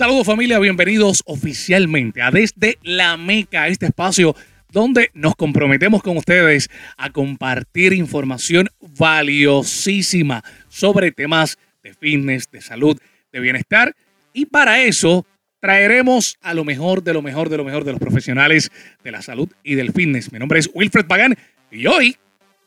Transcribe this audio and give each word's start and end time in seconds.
Saludos 0.00 0.24
familia, 0.24 0.58
bienvenidos 0.58 1.22
oficialmente 1.26 2.22
a 2.22 2.30
Desde 2.30 2.78
la 2.82 3.18
Meca, 3.18 3.68
este 3.68 3.84
espacio 3.84 4.34
donde 4.72 5.10
nos 5.12 5.36
comprometemos 5.36 6.02
con 6.02 6.16
ustedes 6.16 6.70
a 6.96 7.10
compartir 7.10 7.92
información 7.92 8.70
valiosísima 8.80 10.42
sobre 10.70 11.12
temas 11.12 11.58
de 11.82 11.92
fitness, 11.92 12.50
de 12.50 12.62
salud, 12.62 12.98
de 13.30 13.40
bienestar. 13.40 13.94
Y 14.32 14.46
para 14.46 14.82
eso 14.82 15.26
traeremos 15.60 16.38
a 16.40 16.54
lo 16.54 16.64
mejor 16.64 17.02
de 17.02 17.12
lo 17.12 17.20
mejor 17.20 17.50
de 17.50 17.58
lo 17.58 17.64
mejor 17.64 17.84
de 17.84 17.92
los 17.92 18.00
profesionales 18.00 18.72
de 19.04 19.10
la 19.10 19.20
salud 19.20 19.50
y 19.62 19.74
del 19.74 19.92
fitness. 19.92 20.32
Mi 20.32 20.38
nombre 20.38 20.60
es 20.60 20.70
Wilfred 20.72 21.04
Pagán 21.04 21.36
y 21.70 21.86
hoy 21.86 22.16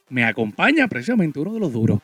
me 0.08 0.24
acompaña 0.24 0.88
precisamente 0.88 1.40
uno 1.40 1.56
de 1.56 1.60
los 1.62 1.74
duros, 1.74 2.00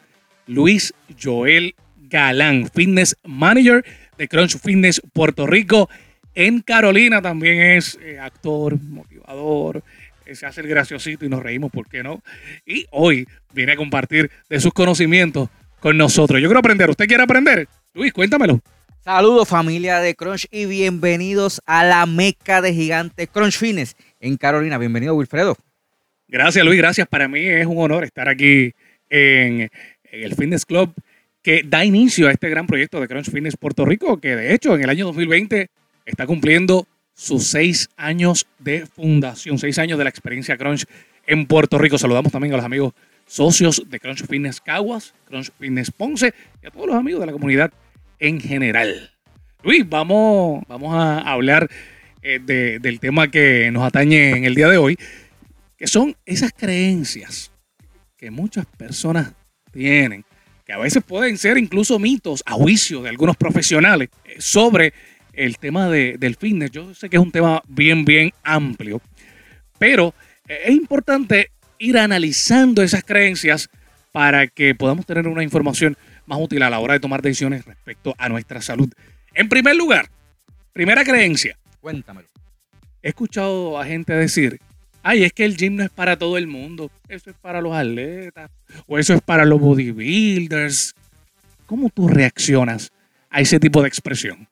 Luis 0.48 0.92
Joel 1.22 1.76
Galán, 2.10 2.68
Fitness 2.74 3.16
Manager 3.24 3.86
de 4.20 4.28
Crunch 4.28 4.60
Fitness 4.60 5.02
Puerto 5.14 5.48
Rico. 5.48 5.90
En 6.36 6.60
Carolina 6.60 7.22
también 7.22 7.60
es 7.62 7.98
eh, 8.04 8.20
actor, 8.20 8.80
motivador, 8.80 9.82
eh, 10.26 10.36
se 10.36 10.46
hace 10.46 10.62
el 10.62 10.68
graciosito 10.68 11.26
y 11.26 11.30
nos 11.30 11.42
reímos, 11.42 11.72
¿por 11.72 11.88
qué 11.88 12.04
no? 12.04 12.22
Y 12.66 12.86
hoy 12.92 13.26
viene 13.54 13.72
a 13.72 13.76
compartir 13.78 14.30
de 14.50 14.60
sus 14.60 14.74
conocimientos 14.74 15.50
con 15.80 15.98
nosotros. 15.98 16.40
Yo 16.42 16.48
quiero 16.48 16.60
aprender, 16.60 16.90
¿usted 16.90 17.08
quiere 17.08 17.24
aprender? 17.24 17.68
Luis, 17.94 18.14
cuéntamelo. 18.14 18.60
Saludos 19.04 19.48
familia 19.48 20.00
de 20.00 20.14
Crunch 20.14 20.48
y 20.52 20.66
bienvenidos 20.66 21.62
a 21.66 21.86
la 21.86 22.06
meca 22.06 22.62
de 22.62 22.74
gigantes 22.74 23.30
Crunch 23.30 23.58
Fitness 23.58 23.96
en 24.20 24.36
Carolina. 24.36 24.78
Bienvenido 24.78 25.16
Wilfredo. 25.16 25.56
Gracias 26.28 26.64
Luis, 26.66 26.78
gracias. 26.78 27.08
Para 27.08 27.30
mí 27.30 27.40
es 27.40 27.66
un 27.66 27.78
honor 27.78 28.04
estar 28.04 28.28
aquí 28.28 28.74
en 29.10 29.72
el 30.04 30.36
Fitness 30.36 30.66
Club 30.66 30.94
que 31.50 31.64
da 31.64 31.84
inicio 31.84 32.28
a 32.28 32.32
este 32.32 32.48
gran 32.48 32.68
proyecto 32.68 33.02
de 33.02 33.08
Crunch 33.08 33.32
Fitness 33.32 33.58
Puerto 33.58 33.84
Rico, 33.84 34.20
que 34.20 34.36
de 34.36 34.54
hecho 34.54 34.76
en 34.76 34.84
el 34.84 34.90
año 34.92 35.08
2020 35.08 35.72
está 36.06 36.28
cumpliendo 36.28 36.86
sus 37.16 37.48
seis 37.48 37.90
años 37.98 38.46
de 38.60 38.86
fundación, 38.86 39.58
seis 39.58 39.80
años 39.80 39.98
de 39.98 40.04
la 40.04 40.12
experiencia 40.12 40.58
Crunch 40.58 40.86
en 41.26 41.48
Puerto 41.48 41.80
Rico. 41.80 41.98
Saludamos 41.98 42.32
también 42.32 42.54
a 42.54 42.58
los 42.58 42.66
amigos 42.68 42.94
socios 43.26 43.84
de 43.90 44.00
Crunch 44.00 44.28
Fitness 44.28 44.62
Caguas, 44.62 45.16
Crunch 45.26 45.52
Fitness 45.60 45.90
Ponce 45.90 46.36
y 46.62 46.68
a 46.68 46.70
todos 46.70 46.86
los 46.86 46.96
amigos 46.96 47.22
de 47.22 47.26
la 47.26 47.32
comunidad 47.32 47.74
en 48.20 48.40
general. 48.40 49.10
Luis, 49.64 49.90
vamos, 49.90 50.64
vamos 50.68 50.94
a 50.94 51.18
hablar 51.18 51.68
eh, 52.22 52.78
del 52.80 53.00
tema 53.00 53.32
que 53.32 53.72
nos 53.72 53.82
atañe 53.82 54.38
en 54.38 54.46
el 54.46 54.54
día 54.54 54.68
de 54.68 54.78
hoy, 54.78 55.00
que 55.78 55.88
son 55.88 56.16
esas 56.28 56.52
creencias 56.56 57.52
que 58.18 58.30
muchas 58.30 58.68
personas 58.68 59.34
tienen 59.72 60.26
que 60.70 60.74
a 60.74 60.78
veces 60.78 61.02
pueden 61.04 61.36
ser 61.40 61.58
incluso 61.58 61.98
mitos 61.98 62.44
a 62.46 62.54
juicio 62.54 63.02
de 63.02 63.10
algunos 63.10 63.36
profesionales 63.36 64.10
eh, 64.24 64.36
sobre 64.38 64.94
el 65.34 65.58
tema 65.58 65.90
del 65.90 66.36
fitness. 66.36 66.70
Yo 66.70 66.94
sé 66.94 67.10
que 67.10 67.18
es 67.18 67.24
un 67.24 67.32
tema 67.32 67.64
bien, 67.68 68.06
bien 68.06 68.32
amplio, 68.44 69.02
pero 69.80 70.14
eh, 70.48 70.60
es 70.66 70.76
importante 70.76 71.50
ir 71.80 71.98
analizando 71.98 72.84
esas 72.84 73.04
creencias 73.04 73.68
para 74.12 74.46
que 74.46 74.76
podamos 74.76 75.08
tener 75.08 75.28
una 75.28 75.42
información 75.42 75.98
más 76.28 76.38
útil 76.40 76.62
a 76.62 76.70
la 76.70 76.78
hora 76.78 76.94
de 76.94 77.00
tomar 77.00 77.24
decisiones 77.24 77.66
respecto 77.66 78.14
a 78.20 78.30
nuestra 78.30 78.62
salud. 78.62 78.94
En 79.34 79.50
primer 79.50 79.76
lugar, 79.76 80.08
primera 80.72 81.04
creencia. 81.04 81.58
Cuéntamelo. 81.82 82.28
He 83.02 83.10
escuchado 83.10 83.80
a 83.80 83.86
gente 83.88 84.14
decir 84.14 84.60
ay, 85.04 85.24
es 85.24 85.34
que 85.34 85.46
el 85.46 85.58
gym 85.58 85.76
no 85.76 85.84
es 85.84 85.90
para 85.90 86.18
todo 86.18 86.38
el 86.38 86.48
mundo, 86.48 86.92
eso 87.08 87.30
es 87.30 87.36
para 87.38 87.62
los 87.62 87.74
atletas, 87.74 88.52
o 88.88 88.98
eso 88.98 89.14
es 89.14 89.22
para 89.22 89.46
los 89.46 89.60
bodybuilders. 89.60 90.94
¿Cómo 91.66 91.90
tú 91.90 92.08
reaccionas 92.08 92.92
a 93.30 93.42
ese 93.42 93.60
tipo 93.60 93.82
de 93.82 93.88
expresión? 93.88 94.48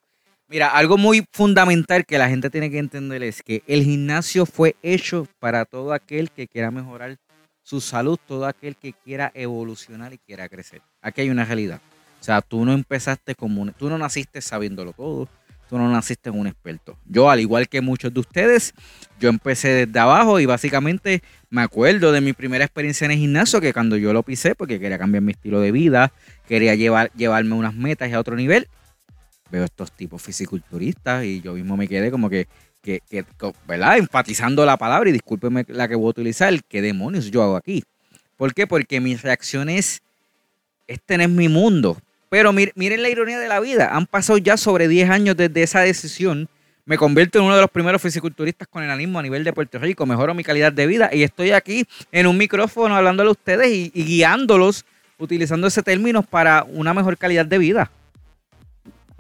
Mira, 0.50 0.70
algo 0.70 0.98
muy 0.98 1.26
fundamental 1.34 2.06
que 2.06 2.18
la 2.18 2.30
gente 2.30 2.50
tiene 2.50 2.72
que 2.72 2.78
entender 2.78 3.22
es 3.22 3.44
que 3.44 3.64
el 3.68 3.84
gimnasio 3.84 4.46
fue 4.46 4.76
hecho 4.82 5.28
para 5.40 5.66
todo 5.66 5.92
aquel 5.92 6.32
que 6.32 6.48
quiera 6.48 6.72
mejorar 6.72 7.18
su 7.64 7.82
salud, 7.82 8.18
todo 8.26 8.46
aquel 8.46 8.78
que 8.78 8.94
quiera 8.94 9.30
evolucionar 9.34 10.14
y 10.14 10.20
quiera 10.20 10.48
crecer. 10.48 10.82
Aquí 11.02 11.22
hay 11.22 11.30
una 11.30 11.44
realidad. 11.44 11.82
O 12.22 12.24
sea, 12.24 12.42
tú 12.42 12.64
no 12.64 12.72
empezaste 12.72 13.36
como 13.36 13.70
tú 13.74 13.90
no 13.90 13.98
naciste 13.98 14.42
sabiéndolo 14.42 14.94
todo, 14.94 15.28
tú 15.70 15.78
no 15.78 15.90
naciste 15.90 16.30
en 16.30 16.40
un 16.40 16.48
experto. 16.48 16.98
Yo, 17.06 17.30
al 17.30 17.40
igual 17.40 17.68
que 17.68 17.82
muchos 17.82 18.14
de 18.14 18.20
ustedes, 18.20 18.74
yo 19.20 19.30
empecé 19.30 19.86
desde 19.86 20.00
abajo 20.00 20.40
y 20.40 20.46
básicamente 20.46 21.22
me 21.50 21.62
acuerdo 21.62 22.12
de 22.12 22.22
mi 22.22 22.34
primera 22.34 22.66
experiencia 22.66 23.06
en 23.06 23.12
el 23.12 23.18
gimnasio, 23.18 23.62
que 23.62 23.74
cuando 23.74 23.98
yo 23.98 24.14
lo 24.14 24.24
pisé, 24.24 24.56
porque 24.56 24.80
quería 24.80 24.98
cambiar 24.98 25.24
mi 25.24 25.32
estilo 25.32 25.60
de 25.60 25.72
vida, 25.72 26.12
quería 26.48 26.76
llevar, 26.76 27.12
llevarme 27.16 27.56
unas 27.56 27.74
metas 27.74 28.12
a 28.12 28.20
otro 28.20 28.36
nivel, 28.36 28.68
veo 29.52 29.64
estos 29.64 29.92
tipos 29.92 30.22
fisiculturistas 30.22 31.24
y 31.24 31.42
yo 31.42 31.54
mismo 31.54 31.78
me 31.78 31.88
quedé 31.88 32.12
como 32.12 32.30
que, 32.30 32.48
que, 32.82 33.02
que 33.10 33.26
¿verdad? 33.68 33.98
Enfatizando 33.98 34.66
la 34.66 34.78
palabra 34.78 35.10
y 35.10 35.14
discúlpeme 35.14 35.66
la 35.68 35.88
que 35.88 35.96
voy 35.96 36.08
a 36.08 36.10
utilizar, 36.10 36.54
¿qué 36.64 36.82
demonios 36.82 37.32
yo 37.32 37.44
hago 37.44 37.56
aquí? 37.56 37.84
¿Por 38.36 38.54
qué? 38.54 38.68
Porque 38.68 39.00
mi 39.00 39.16
reacción 39.16 39.70
es, 39.70 40.02
este 40.88 41.18
no 41.18 41.24
es 41.24 41.30
mi 41.30 41.50
mundo. 41.50 41.98
Pero 42.30 42.52
miren 42.52 43.02
la 43.02 43.10
ironía 43.10 43.40
de 43.40 43.48
la 43.48 43.60
vida. 43.60 43.90
Han 43.96 44.06
pasado 44.06 44.38
ya 44.38 44.58
sobre 44.58 44.88
10 44.88 45.10
años 45.10 45.38
desde 45.38 45.64
esa 45.64 45.82
decisión. 45.82 46.50
Me 46.86 46.98
convierto 46.98 47.40
en 47.40 47.46
uno 47.46 47.56
de 47.56 47.62
los 47.62 47.72
primeros 47.72 48.02
fisiculturistas 48.02 48.68
con 48.68 48.84
enanismo 48.84 49.20
a 49.20 49.22
nivel 49.22 49.44
de 49.44 49.54
Puerto 49.54 49.80
Rico. 49.80 50.06
Mejoro 50.06 50.34
mi 50.34 50.44
calidad 50.44 50.72
de 50.72 50.88
vida. 50.88 51.10
Y 51.14 51.24
estoy 51.24 51.52
aquí 51.52 51.86
en 52.12 52.28
un 52.28 52.38
micrófono 52.38 52.96
hablándole 52.96 53.30
a 53.30 53.32
ustedes 53.32 53.68
y, 53.70 53.90
guiándolos 53.92 54.86
utilizando 55.18 55.68
ese 55.68 55.84
término 55.84 56.22
para 56.22 56.64
una 56.64 56.94
mejor 56.94 57.18
calidad 57.18 57.46
de 57.46 57.58
vida. 57.58 57.92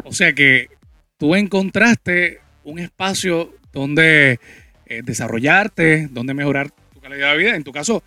O 0.04 0.14
sea 0.14 0.34
que 0.34 0.70
tú 1.18 1.36
encontraste 1.36 2.40
un 2.64 2.80
espacio 2.80 3.54
donde 3.74 4.40
eh, 4.86 5.02
desarrollarte, 5.04 6.08
donde 6.12 6.34
mejorar 6.34 6.70
tu 6.94 7.02
calidad 7.02 7.32
de 7.32 7.38
vida. 7.38 7.56
En 7.56 7.64
tu 7.64 7.72
caso, 7.72 8.04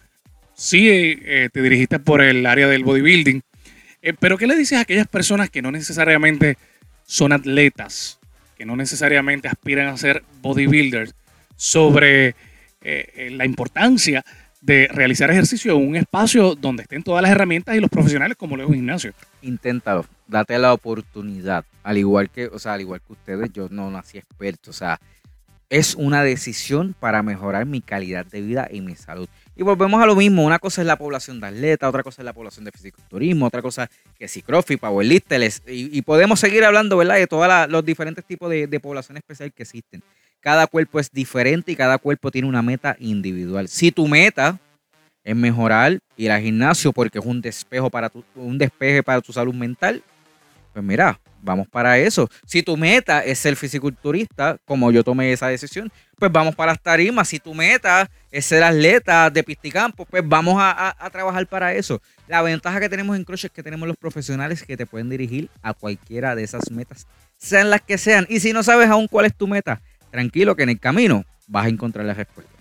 sí 0.55 0.88
eh, 0.88 1.49
te 1.53 1.62
dirigiste 1.62 1.99
por 1.99 2.22
el 2.22 2.47
área 2.47 2.69
del 2.69 2.84
bodybuilding 2.84 3.43
eh, 4.03 4.15
pero 4.19 4.38
¿qué 4.38 4.47
le 4.47 4.56
dices 4.56 4.78
a 4.78 4.83
aquellas 4.83 5.06
personas 5.06 5.50
que 5.50 5.62
no 5.62 5.71
necesariamente 5.71 6.56
son 7.06 7.33
atletas, 7.33 8.19
que 8.56 8.65
no 8.65 8.77
necesariamente 8.77 9.49
aspiran 9.49 9.88
a 9.88 9.97
ser 9.97 10.22
bodybuilders, 10.43 11.15
sobre 11.56 12.28
eh, 12.28 12.34
eh, 12.83 13.31
la 13.33 13.44
importancia 13.44 14.25
de 14.62 14.88
realizar 14.88 15.31
ejercicio 15.31 15.77
en 15.77 15.88
un 15.88 15.97
espacio 15.97 16.55
donde 16.55 16.83
estén 16.83 17.03
todas 17.03 17.22
las 17.22 17.31
herramientas 17.31 17.77
y 17.77 17.81
los 17.81 17.91
profesionales 17.91 18.37
como 18.37 18.56
lo 18.56 18.62
es 18.62 18.69
un 18.69 18.77
gimnasio? 18.77 19.12
Inténtalo, 19.43 20.06
date 20.27 20.59
la 20.59 20.72
oportunidad. 20.72 21.65
Al 21.82 21.99
igual 21.99 22.31
que, 22.31 22.47
o 22.47 22.59
sea, 22.59 22.75
al 22.75 22.81
igual 22.81 23.00
que 23.06 23.12
ustedes, 23.12 23.53
yo 23.53 23.69
no 23.71 23.91
nací 23.91 24.19
experto. 24.19 24.71
O 24.71 24.75
sea, 24.75 25.00
es 25.69 25.94
una 25.94 26.22
decisión 26.22 26.94
para 26.99 27.22
mejorar 27.22 27.67
mi 27.67 27.81
calidad 27.81 28.27
de 28.27 28.41
vida 28.41 28.69
y 28.71 28.81
mi 28.81 28.97
salud. 28.97 29.28
Y 29.60 29.62
volvemos 29.62 30.03
a 30.03 30.06
lo 30.06 30.16
mismo, 30.16 30.43
una 30.43 30.59
cosa 30.59 30.81
es 30.81 30.87
la 30.87 30.97
población 30.97 31.38
de 31.38 31.48
atletas, 31.48 31.87
otra 31.87 32.03
cosa 32.03 32.22
es 32.22 32.25
la 32.25 32.32
población 32.32 32.65
de 32.65 32.72
fisiculturismo, 32.72 33.44
otra 33.44 33.60
cosa 33.60 33.91
que 34.19 34.26
si 34.26 34.41
CrossFit, 34.41 34.81
powerlifters, 34.81 35.60
y, 35.66 35.98
y 35.98 36.00
podemos 36.00 36.41
seguir 36.41 36.65
hablando, 36.65 36.97
¿verdad?, 36.97 37.16
de 37.16 37.26
todos 37.26 37.47
los 37.69 37.84
diferentes 37.84 38.25
tipos 38.25 38.49
de, 38.49 38.66
de 38.66 38.81
población 38.81 39.19
especial 39.19 39.53
que 39.53 39.65
existen. 39.65 40.03
Cada 40.41 40.66
cuerpo 40.66 40.99
es 40.99 41.12
diferente 41.12 41.72
y 41.72 41.76
cada 41.76 41.99
cuerpo 41.99 42.31
tiene 42.31 42.49
una 42.49 42.62
meta 42.62 42.97
individual. 43.00 43.69
Si 43.69 43.93
tu 43.93 44.09
meta 44.09 44.59
es 45.22 45.37
mejorar, 45.37 45.99
ir 46.16 46.32
al 46.32 46.41
gimnasio 46.41 46.91
porque 46.91 47.19
es 47.19 47.26
un 47.26 47.43
despejo 47.43 47.91
para 47.91 48.09
tu, 48.09 48.25
un 48.37 48.56
despeje 48.56 49.03
para 49.03 49.20
tu 49.20 49.31
salud 49.31 49.53
mental, 49.53 50.03
pues 50.72 50.84
mira, 50.84 51.20
vamos 51.42 51.69
para 51.69 51.98
eso. 51.98 52.28
Si 52.47 52.62
tu 52.62 52.76
meta 52.76 53.25
es 53.25 53.38
ser 53.38 53.56
fisiculturista, 53.56 54.58
como 54.64 54.91
yo 54.91 55.03
tomé 55.03 55.32
esa 55.32 55.48
decisión, 55.48 55.91
pues 56.19 56.31
vamos 56.31 56.54
para 56.54 56.72
las 56.72 56.82
tarimas. 56.82 57.28
Si 57.28 57.38
tu 57.38 57.54
meta 57.54 58.08
es 58.31 58.47
ser 58.47 58.62
atleta 58.62 59.31
de 59.31 59.42
pisticampo, 59.42 60.04
pues 60.04 60.22
vamos 60.26 60.56
a, 60.58 60.94
trabajar 61.10 61.47
para 61.47 61.75
eso. 61.75 62.00
La 62.28 62.42
ventaja 62.42 62.78
que 62.78 62.88
tenemos 62.88 63.16
en 63.16 63.25
Crush 63.25 63.47
es 63.47 63.50
que 63.50 63.62
tenemos 63.62 63.88
los 63.88 63.97
profesionales 63.97 64.62
que 64.62 64.76
te 64.76 64.86
pueden 64.86 65.10
dirigir 65.10 65.49
a 65.62 65.75
cualquiera 65.75 66.34
de 66.34 66.44
esas 66.44 66.70
metas, 66.70 67.06
sean 67.37 67.70
las 67.70 67.81
que 67.81 67.99
sean. 67.99 68.26
Y 68.28 68.40
si 68.40 68.52
no 68.52 68.62
sabes 68.62 68.88
aún 68.88 69.08
cuál 69.08 69.26
es 69.26 69.34
tu 69.34 69.49
meta, 69.49 69.82
tranquilo 70.11 70.55
que 70.55 70.62
en 70.62 70.70
el 70.70 70.78
camino 70.78 71.25
vas 71.49 71.67
a 71.67 71.69
encontrar 71.69 72.05
la 72.05 72.14
respuesta. 72.14 72.52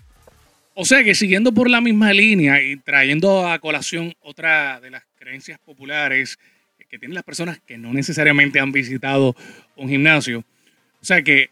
O 0.74 0.84
sea 0.84 1.04
que 1.04 1.14
siguiendo 1.14 1.52
por 1.52 1.68
la 1.68 1.80
misma 1.80 2.12
línea 2.12 2.62
y 2.62 2.76
trayendo 2.76 3.46
a 3.46 3.58
colación 3.58 4.14
otra 4.20 4.80
de 4.80 4.90
las 4.90 5.02
creencias 5.16 5.58
populares, 5.58 6.38
que 6.90 6.98
tienen 6.98 7.14
las 7.14 7.22
personas 7.22 7.60
que 7.64 7.78
no 7.78 7.92
necesariamente 7.94 8.58
han 8.58 8.72
visitado 8.72 9.36
un 9.76 9.88
gimnasio. 9.88 10.40
O 11.00 11.04
sea 11.04 11.22
que 11.22 11.50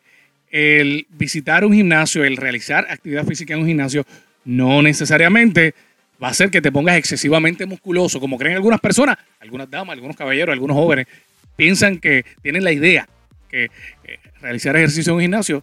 el 0.50 1.06
visitar 1.10 1.64
un 1.64 1.72
gimnasio, 1.72 2.24
el 2.24 2.36
realizar 2.36 2.86
actividad 2.90 3.24
física 3.24 3.54
en 3.54 3.60
un 3.60 3.66
gimnasio, 3.68 4.04
no 4.44 4.82
necesariamente 4.82 5.74
va 6.20 6.28
a 6.28 6.30
hacer 6.32 6.50
que 6.50 6.60
te 6.60 6.72
pongas 6.72 6.96
excesivamente 6.96 7.66
musculoso, 7.66 8.18
como 8.18 8.36
creen 8.36 8.56
algunas 8.56 8.80
personas, 8.80 9.16
algunas 9.38 9.70
damas, 9.70 9.94
algunos 9.94 10.16
caballeros, 10.16 10.52
algunos 10.52 10.76
jóvenes, 10.76 11.06
piensan 11.54 11.98
que 11.98 12.24
tienen 12.42 12.64
la 12.64 12.72
idea 12.72 13.08
que 13.48 13.66
eh, 14.04 14.18
realizar 14.40 14.74
ejercicio 14.74 15.12
en 15.12 15.16
un 15.16 15.22
gimnasio 15.22 15.62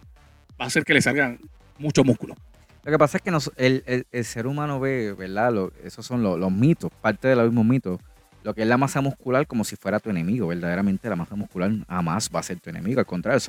va 0.59 0.65
a 0.65 0.67
hacer 0.67 0.85
que 0.85 0.93
le 0.93 1.01
salgan 1.01 1.37
mucho 1.77 2.05
músculo. 2.05 2.35
Lo 2.83 2.91
que 2.91 2.97
pasa 2.97 3.17
es 3.17 3.23
que 3.23 4.05
el, 4.11 4.23
ser 4.23 4.47
humano 4.47 4.79
ve, 4.79 5.11
¿verdad? 5.13 5.69
esos 5.83 6.05
son 6.05 6.23
los, 6.23 6.39
los 6.39 6.51
mitos, 6.51 6.91
parte 7.01 7.27
de 7.27 7.35
los 7.35 7.45
mismos 7.47 7.65
mitos 7.65 7.99
lo 8.45 8.53
que 8.53 8.61
es 8.61 8.67
la 8.67 8.77
masa 8.77 9.01
muscular 9.01 9.47
como 9.47 9.63
si 9.63 9.75
fuera 9.75 9.99
tu 9.99 10.11
enemigo. 10.11 10.45
Verdaderamente 10.45 11.09
la 11.09 11.15
masa 11.15 11.35
muscular 11.35 11.71
jamás 11.89 12.29
va 12.33 12.41
a 12.41 12.43
ser 12.43 12.59
tu 12.59 12.69
enemigo. 12.69 12.99
Al 12.99 13.05
contrario, 13.07 13.39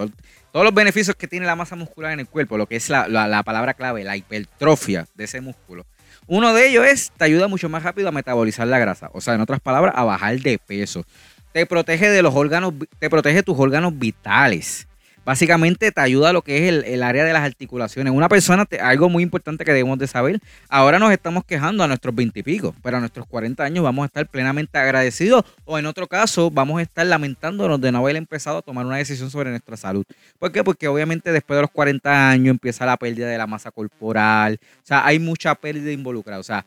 todos 0.50 0.64
los 0.64 0.72
beneficios 0.72 1.14
que 1.14 1.28
tiene 1.28 1.44
la 1.44 1.54
masa 1.54 1.76
muscular 1.76 2.12
en 2.12 2.20
el 2.20 2.26
cuerpo, 2.26 2.56
lo 2.56 2.66
que 2.66 2.76
es 2.76 2.88
la, 2.88 3.06
la, 3.06 3.42
palabra 3.42 3.74
clave, 3.74 4.04
la 4.04 4.16
hipertrofia 4.16 5.06
de 5.14 5.24
ese 5.24 5.42
músculo. 5.42 5.84
Uno 6.26 6.54
de 6.54 6.66
ellos 6.66 6.86
es, 6.86 7.12
te 7.14 7.24
ayuda 7.26 7.46
mucho 7.46 7.68
más 7.68 7.82
rápido 7.82 8.08
a 8.08 8.12
metabolizar 8.12 8.66
la 8.66 8.78
grasa. 8.78 9.10
O 9.12 9.20
sea, 9.20 9.34
en 9.34 9.42
otras 9.42 9.60
palabras, 9.60 9.92
a 9.94 10.02
bajar 10.02 10.40
de 10.40 10.58
peso. 10.58 11.04
Te 11.52 11.66
protege 11.66 12.08
de 12.08 12.22
los 12.22 12.34
órganos, 12.34 12.72
te 12.98 13.10
protege 13.10 13.42
tus 13.42 13.58
órganos 13.58 13.98
vitales 13.98 14.88
básicamente 15.26 15.90
te 15.90 16.00
ayuda 16.00 16.30
a 16.30 16.32
lo 16.32 16.42
que 16.42 16.56
es 16.68 16.84
el, 16.86 17.02
área 17.02 17.24
de 17.24 17.32
las 17.32 17.42
articulaciones. 17.42 18.12
Una 18.12 18.28
persona, 18.28 18.64
algo 18.80 19.08
muy 19.08 19.24
importante 19.24 19.64
que 19.64 19.72
debemos 19.72 19.98
de 19.98 20.06
saber, 20.06 20.38
ahora 20.68 21.00
nos 21.00 21.10
estamos 21.10 21.44
quejando 21.44 21.82
a 21.82 21.88
nuestros 21.88 22.14
20 22.14 22.38
y 22.38 22.42
pico, 22.44 22.76
pero 22.80 22.98
a 22.98 23.00
nuestros 23.00 23.26
40 23.26 23.64
años 23.64 23.82
vamos 23.82 24.04
a 24.04 24.06
estar 24.06 24.28
plenamente 24.28 24.78
agradecidos 24.78 25.44
o 25.64 25.80
en 25.80 25.86
otro 25.86 26.06
caso 26.06 26.48
vamos 26.48 26.78
a 26.78 26.82
estar 26.82 27.04
lamentándonos 27.04 27.80
de 27.80 27.90
no 27.90 27.98
haber 27.98 28.14
empezado 28.14 28.58
a 28.58 28.62
tomar 28.62 28.86
una 28.86 28.98
decisión 28.98 29.28
sobre 29.28 29.50
nuestra 29.50 29.76
salud. 29.76 30.04
¿Por 30.38 30.52
qué? 30.52 30.62
Porque 30.62 30.86
obviamente 30.86 31.32
después 31.32 31.56
de 31.56 31.62
los 31.62 31.72
40 31.72 32.30
años 32.30 32.52
empieza 32.52 32.86
la 32.86 32.96
pérdida 32.96 33.26
de 33.26 33.36
la 33.36 33.48
masa 33.48 33.72
corporal, 33.72 34.60
o 34.62 34.86
sea, 34.86 35.04
hay 35.04 35.18
mucha 35.18 35.56
pérdida 35.56 35.90
involucrada, 35.90 36.38
o 36.38 36.44
sea, 36.44 36.64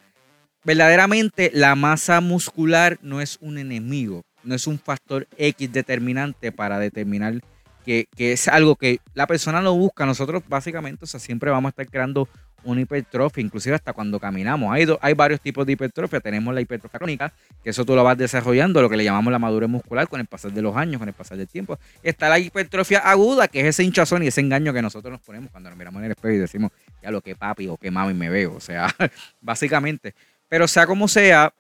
verdaderamente 0.66 1.50
la 1.54 1.76
masa 1.76 2.20
muscular 2.20 3.00
no 3.02 3.22
es 3.22 3.38
un 3.40 3.58
enemigo, 3.58 4.24
no 4.44 4.54
es 4.54 4.68
un 4.68 4.78
factor 4.80 5.30
X 5.38 5.72
determinante 5.72 6.52
para 6.52 6.78
determinar 6.78 7.40
que, 7.86 8.08
es 8.18 8.48
algo 8.48 8.76
que 8.76 9.00
la 9.14 9.28
persona 9.28 9.62
no 9.62 9.76
busca. 9.76 10.06
Nosotros 10.06 10.44
básicamente, 10.48 11.06
o 11.06 11.08
sea, 11.08 11.20
siempre 11.20 11.52
vamos 11.52 11.70
a 11.70 11.72
estar 11.72 11.88
creando 11.88 12.28
una 12.64 12.82
hipertrofia, 12.82 13.42
inclusive 13.42 13.76
hasta 13.76 13.94
cuando 13.94 14.20
caminamos. 14.20 14.74
Hay, 14.74 14.86
hay 15.02 15.14
varios 15.14 15.40
tipos 15.40 15.66
de 15.66 15.74
hipertrofia. 15.74 16.20
Tenemos 16.20 16.54
la 16.54 16.62
hipertrofia 16.62 16.98
crónica, 16.98 17.34
que 17.64 17.70
eso 17.70 17.86
tú 17.86 17.96
lo 17.96 18.04
vas 18.04 18.18
desarrollando, 18.18 18.82
lo 18.82 18.90
que 18.90 18.98
le 18.98 19.04
llamamos 19.04 19.32
la 19.32 19.40
madurez 19.40 19.70
muscular 19.70 20.08
con 20.08 20.20
el 20.20 20.28
pasar 20.28 20.52
de 20.52 20.62
los 20.62 20.76
años, 20.76 21.00
con 21.00 21.08
el 21.08 21.14
pasar 21.14 21.38
del 21.38 21.48
tiempo. 21.48 21.80
Está 22.04 22.30
la 22.30 22.40
hipertrofia 22.40 23.00
aguda, 23.00 23.48
que 23.48 23.62
es 23.62 23.68
ese 23.68 23.84
hinchazón 23.84 24.24
y 24.24 24.28
ese 24.28 24.42
engaño 24.42 24.74
que 24.74 24.82
nosotros 24.82 25.12
nos 25.12 25.22
ponemos 25.22 25.50
cuando 25.52 25.70
nos 25.70 25.78
miramos 25.78 26.00
en 26.00 26.06
el 26.06 26.12
espejo 26.12 26.36
y 26.36 26.38
decimos, 26.38 26.72
ya 27.02 27.12
lo 27.12 27.22
que 27.22 27.36
papi 27.36 27.68
o 27.68 27.78
que 27.78 27.92
mami 27.92 28.14
me 28.14 28.30
veo. 28.30 28.56
O 28.56 28.60
sea, 28.60 28.94
básicamente. 29.42 30.14
Pero 30.50 30.68
sea 30.68 30.86
como 30.86 31.08
sea, 31.08 31.54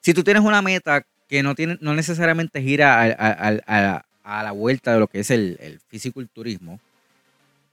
si 0.00 0.14
tú 0.14 0.22
tienes 0.22 0.42
una 0.42 0.62
meta 0.62 1.04
que 1.28 1.42
no, 1.42 1.54
tiene, 1.54 1.76
no 1.80 1.94
necesariamente 1.94 2.62
gira 2.62 3.02
a, 3.02 4.04
a 4.28 4.42
la 4.42 4.52
vuelta 4.52 4.92
de 4.92 5.00
lo 5.00 5.06
que 5.06 5.20
es 5.20 5.30
el, 5.30 5.56
el 5.58 5.80
fisiculturismo, 5.88 6.78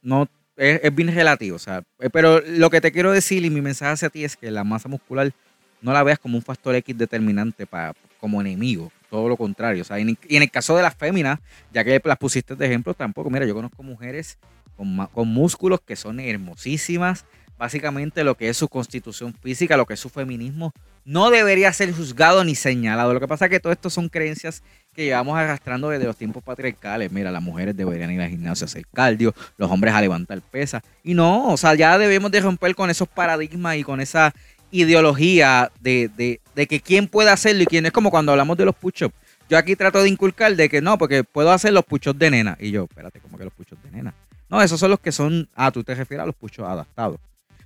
no, 0.01 0.29
es, 0.55 0.95
bien 0.95 1.13
relativo. 1.13 1.57
O 1.57 1.59
sea, 1.59 1.83
eh, 1.99 2.09
pero 2.09 2.39
lo 2.39 2.69
que 2.69 2.79
te 2.79 2.93
quiero 2.93 3.11
decir 3.11 3.43
y 3.43 3.49
mi 3.49 3.61
mensaje 3.61 3.91
hacia 3.91 4.09
ti 4.09 4.23
es 4.23 4.37
que 4.37 4.49
la 4.51 4.63
masa 4.63 4.87
muscular 4.87 5.33
no 5.81 5.91
la 5.91 6.01
veas 6.03 6.17
como 6.17 6.37
un 6.37 6.41
factor 6.41 6.73
X 6.75 6.97
determinante 6.97 7.65
para, 7.65 7.93
como 8.21 8.39
enemigo. 8.39 8.89
Todo 9.09 9.27
lo 9.27 9.35
contrario. 9.35 9.81
O 9.81 9.85
sea, 9.85 9.99
y 9.99 10.03
en, 10.03 10.41
el 10.41 10.49
caso 10.49 10.77
de 10.77 10.83
las 10.83 10.95
féminas, 10.95 11.39
ya 11.73 11.83
que 11.83 12.01
las 12.03 12.17
pusiste 12.17 12.55
de 12.55 12.65
ejemplo, 12.65 12.93
tampoco. 12.93 13.29
Mira, 13.29 13.45
yo 13.45 13.53
conozco 13.53 13.83
mujeres 13.83 14.37
con, 14.77 15.07
con 15.07 15.27
músculos 15.27 15.81
que 15.81 15.97
son 15.97 16.21
hermosísimas. 16.21 17.25
Básicamente 17.57 18.23
lo 18.23 18.35
que 18.35 18.49
es 18.49 18.57
su 18.57 18.67
constitución 18.67 19.33
física, 19.33 19.77
lo 19.77 19.85
que 19.85 19.93
es 19.93 19.99
su 19.99 20.09
feminismo, 20.09 20.73
no 21.05 21.29
debería 21.29 21.71
ser 21.71 21.93
juzgado 21.93 22.43
ni 22.43 22.55
señalado. 22.55 23.13
Lo 23.13 23.19
que 23.19 23.27
pasa 23.27 23.45
es 23.45 23.51
que 23.51 23.59
todo 23.59 23.71
esto 23.71 23.89
son 23.89 24.09
creencias 24.09 24.63
que 24.93 25.05
llevamos 25.05 25.37
arrastrando 25.37 25.89
desde 25.89 26.05
los 26.05 26.17
tiempos 26.17 26.43
patriarcales. 26.43 27.11
Mira, 27.11 27.31
las 27.31 27.43
mujeres 27.43 27.77
deberían 27.77 28.11
ir 28.11 28.21
al 28.21 28.29
gimnasio 28.29 28.65
a 28.65 28.67
hacer 28.67 28.85
cardio, 28.93 29.33
los 29.57 29.69
hombres 29.69 29.93
a 29.93 30.01
levantar 30.01 30.41
pesas. 30.41 30.81
Y 31.03 31.13
no, 31.13 31.49
o 31.53 31.57
sea, 31.57 31.75
ya 31.75 31.97
debemos 31.97 32.31
de 32.31 32.41
romper 32.41 32.75
con 32.75 32.89
esos 32.89 33.07
paradigmas 33.07 33.77
y 33.77 33.83
con 33.83 34.01
esa 34.01 34.33
ideología 34.71 35.71
de, 35.79 36.09
de, 36.55 36.67
que 36.67 36.79
quién 36.79 37.07
puede 37.07 37.29
hacerlo 37.29 37.63
y 37.63 37.65
quién 37.67 37.85
es 37.85 37.91
como 37.91 38.09
cuando 38.09 38.31
hablamos 38.31 38.57
de 38.57 38.65
los 38.65 38.75
push-ups. 38.75 39.15
Yo 39.47 39.57
aquí 39.57 39.75
trato 39.75 40.01
de 40.01 40.09
inculcar 40.09 40.55
de 40.55 40.69
que 40.69 40.81
no, 40.81 40.97
porque 40.97 41.23
puedo 41.23 41.51
hacer 41.51 41.71
los 41.71 41.85
push-ups 41.85 42.17
de 42.17 42.31
nena. 42.31 42.57
Y 42.59 42.71
yo, 42.71 42.85
espérate, 42.85 43.19
¿cómo 43.19 43.37
que 43.37 43.43
los 43.43 43.53
push-ups 43.53 43.83
de 43.83 43.91
nena? 43.91 44.13
No, 44.49 44.61
esos 44.61 44.79
son 44.79 44.89
los 44.89 44.99
que 44.99 45.11
son, 45.11 45.47
ah, 45.55 45.71
tú 45.71 45.83
te 45.83 45.93
refieres 45.93 46.23
a 46.23 46.25
los 46.25 46.35
push-ups 46.35 46.67
adaptados. 46.67 47.19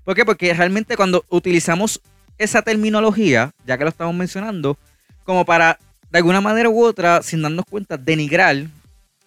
¿Por 0.09 0.15
qué? 0.15 0.25
Porque 0.25 0.51
realmente 0.55 0.97
cuando 0.97 1.23
utilizamos 1.29 2.01
esa 2.39 2.63
terminología, 2.63 3.51
ya 3.67 3.77
que 3.77 3.83
lo 3.83 3.91
estamos 3.91 4.15
mencionando, 4.15 4.75
como 5.23 5.45
para 5.45 5.77
de 6.09 6.17
alguna 6.17 6.41
manera 6.41 6.67
u 6.67 6.83
otra, 6.83 7.21
sin 7.21 7.43
darnos 7.43 7.63
cuenta, 7.69 7.95
denigrar 7.95 8.55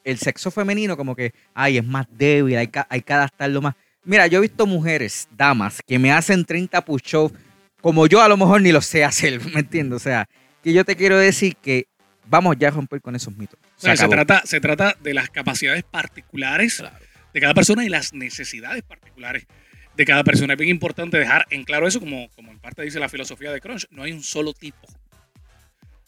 el 0.03 0.19
sexo 0.19 0.51
femenino 0.51 0.97
como 0.97 1.15
que, 1.15 1.35
ay, 1.55 1.79
es 1.79 1.85
más 1.85 2.07
débil, 2.11 2.57
hay 2.57 2.67
que, 2.67 2.83
hay 2.89 3.01
que 3.01 3.13
adaptarlo 3.13 3.63
más. 3.63 3.77
Mira, 4.03 4.27
yo 4.27 4.39
he 4.39 4.41
visto 4.41 4.67
mujeres, 4.67 5.29
damas, 5.37 5.79
que 5.87 6.01
me 6.01 6.11
hacen 6.11 6.45
30 6.45 6.85
push-ups 6.85 7.39
como 7.81 8.09
yo 8.09 8.21
a 8.21 8.27
lo 8.27 8.37
mejor 8.37 8.61
ni 8.61 8.73
lo 8.73 8.81
sé 8.81 9.05
hacer, 9.05 9.41
¿me 9.55 9.61
entiendes? 9.61 9.95
O 9.95 10.01
sea, 10.01 10.29
que 10.65 10.73
yo 10.73 10.85
te 10.85 10.97
quiero 10.97 11.17
decir 11.17 11.55
que 11.63 11.87
vamos 12.27 12.57
ya 12.59 12.67
a 12.67 12.71
romper 12.73 13.01
con 13.01 13.15
esos 13.15 13.37
mitos. 13.37 13.57
Se, 13.77 13.95
trata, 14.09 14.43
se 14.45 14.59
trata 14.59 14.97
de 15.01 15.15
las 15.15 15.31
capacidades 15.31 15.85
particulares 15.85 16.83
de 17.33 17.41
cada 17.41 17.55
persona 17.55 17.85
y 17.85 17.89
las 17.89 18.13
necesidades 18.13 18.83
particulares 18.83 19.47
de 19.97 20.05
cada 20.05 20.25
persona. 20.25 20.55
Es 20.55 20.59
bien 20.59 20.71
importante 20.71 21.19
dejar 21.19 21.47
en 21.51 21.65
claro 21.65 21.87
eso, 21.87 22.01
como, 22.01 22.29
como 22.31 22.51
en 22.53 22.59
parte 22.59 22.83
dice 22.83 23.01
la 23.01 23.09
filosofía 23.09 23.53
de 23.53 23.61
Crunch, 23.61 23.87
no 23.91 24.03
hay 24.03 24.13
un 24.13 24.23
solo 24.23 24.53
tipo 24.53 24.87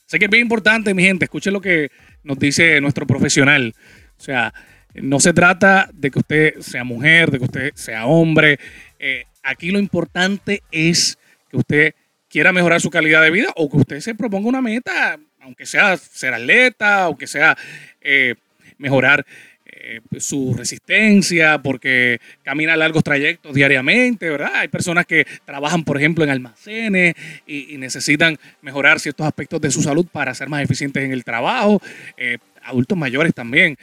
Sé 0.07 0.19
que 0.19 0.27
es 0.27 0.31
bien 0.31 0.43
importante, 0.43 0.93
mi 0.95 1.03
gente, 1.03 1.25
escuchen 1.25 1.53
lo 1.53 1.61
que 1.61 1.91
nos 2.23 2.39
dice 2.39 2.81
nuestro 2.81 3.07
profesional. 3.07 3.75
O 4.19 4.23
sea, 4.23 4.53
no 4.95 5.19
se 5.19 5.33
trata 5.33 5.89
de 5.93 6.11
que 6.11 6.19
usted 6.19 6.61
sea 6.61 6.85
mujer, 6.85 7.31
de 7.31 7.39
que 7.39 7.45
usted 7.45 7.73
sea 7.75 8.07
hombre. 8.07 8.59
Eh, 8.99 9.25
aquí 9.43 9.71
lo 9.71 9.79
importante 9.79 10.63
es 10.71 11.19
que 11.51 11.57
usted 11.57 11.95
quiera 12.29 12.53
mejorar 12.53 12.81
su 12.81 12.91
calidad 12.91 13.23
de 13.23 13.31
vida 13.31 13.49
o 13.57 13.71
que 13.71 13.79
usted 13.79 14.01
se 14.01 14.15
proponga 14.15 14.49
una 14.49 14.61
meta, 14.61 15.19
aunque 15.41 15.67
sea 15.67 15.97
ser 15.97 16.35
atleta, 16.35 17.05
aunque 17.05 17.27
sea 17.27 17.57
eh, 18.01 18.35
mejorar 18.77 19.25
eh, 19.87 20.01
su 20.19 20.55
resistencia, 20.55 21.61
porque 21.61 22.19
camina 22.43 22.75
largos 22.75 23.05
trayectos 23.05 23.53
diariamente, 23.53 24.31
¿verdad? 24.31 24.55
Hay 24.55 24.69
personas 24.69 25.05
que 25.05 25.27
trabajan, 25.45 25.85
por 25.85 25.99
ejemplo, 25.99 26.25
en 26.25 26.31
almacenes 26.31 27.15
y, 27.47 27.77
necesitan 27.77 28.39
mejorar 28.63 28.99
ciertos 28.99 29.27
aspectos 29.27 29.61
de 29.61 29.71
su 29.71 29.83
salud 29.83 30.07
para 30.11 30.33
ser 30.33 30.49
más 30.49 30.63
eficientes 30.63 31.05
en 31.05 31.13
el 31.13 31.23
trabajo. 31.23 31.83
Eh, 32.17 32.39
adultos 32.63 32.97
mayores 32.97 33.35
también 33.35 33.77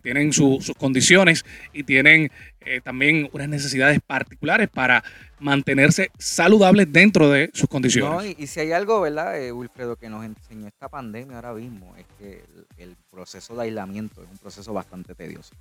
tienen 0.00 0.32
sus 0.32 0.72
condiciones 0.78 1.44
y 1.72 1.82
tienen 1.82 2.30
eh, 2.60 2.80
también 2.80 3.28
unas 3.32 3.48
necesidades 3.48 4.00
particulares 4.04 4.68
para 4.68 5.04
mantenerse 5.38 6.10
saludables 6.18 6.92
dentro 6.92 7.30
de 7.30 7.50
sus 7.54 7.68
condiciones. 7.68 8.34
y, 8.38 8.46
si 8.46 8.60
hay 8.60 8.72
algo, 8.72 9.00
¿verdad, 9.00 9.40
eh, 9.40 9.52
Wilfredo, 9.52 9.96
que 9.96 10.08
nos 10.08 10.24
enseñó 10.24 10.66
esta 10.66 10.88
pandemia 10.88 11.36
ahora 11.36 11.54
mismo, 11.54 11.94
es 11.96 12.06
que 12.18 12.42
el, 12.78 12.96
proceso 13.10 13.54
de 13.56 13.62
aislamiento 13.62 14.22
es 14.22 14.28
un 14.30 14.36
proceso 14.36 14.74
bastante 14.74 15.14
tedioso. 15.14 15.54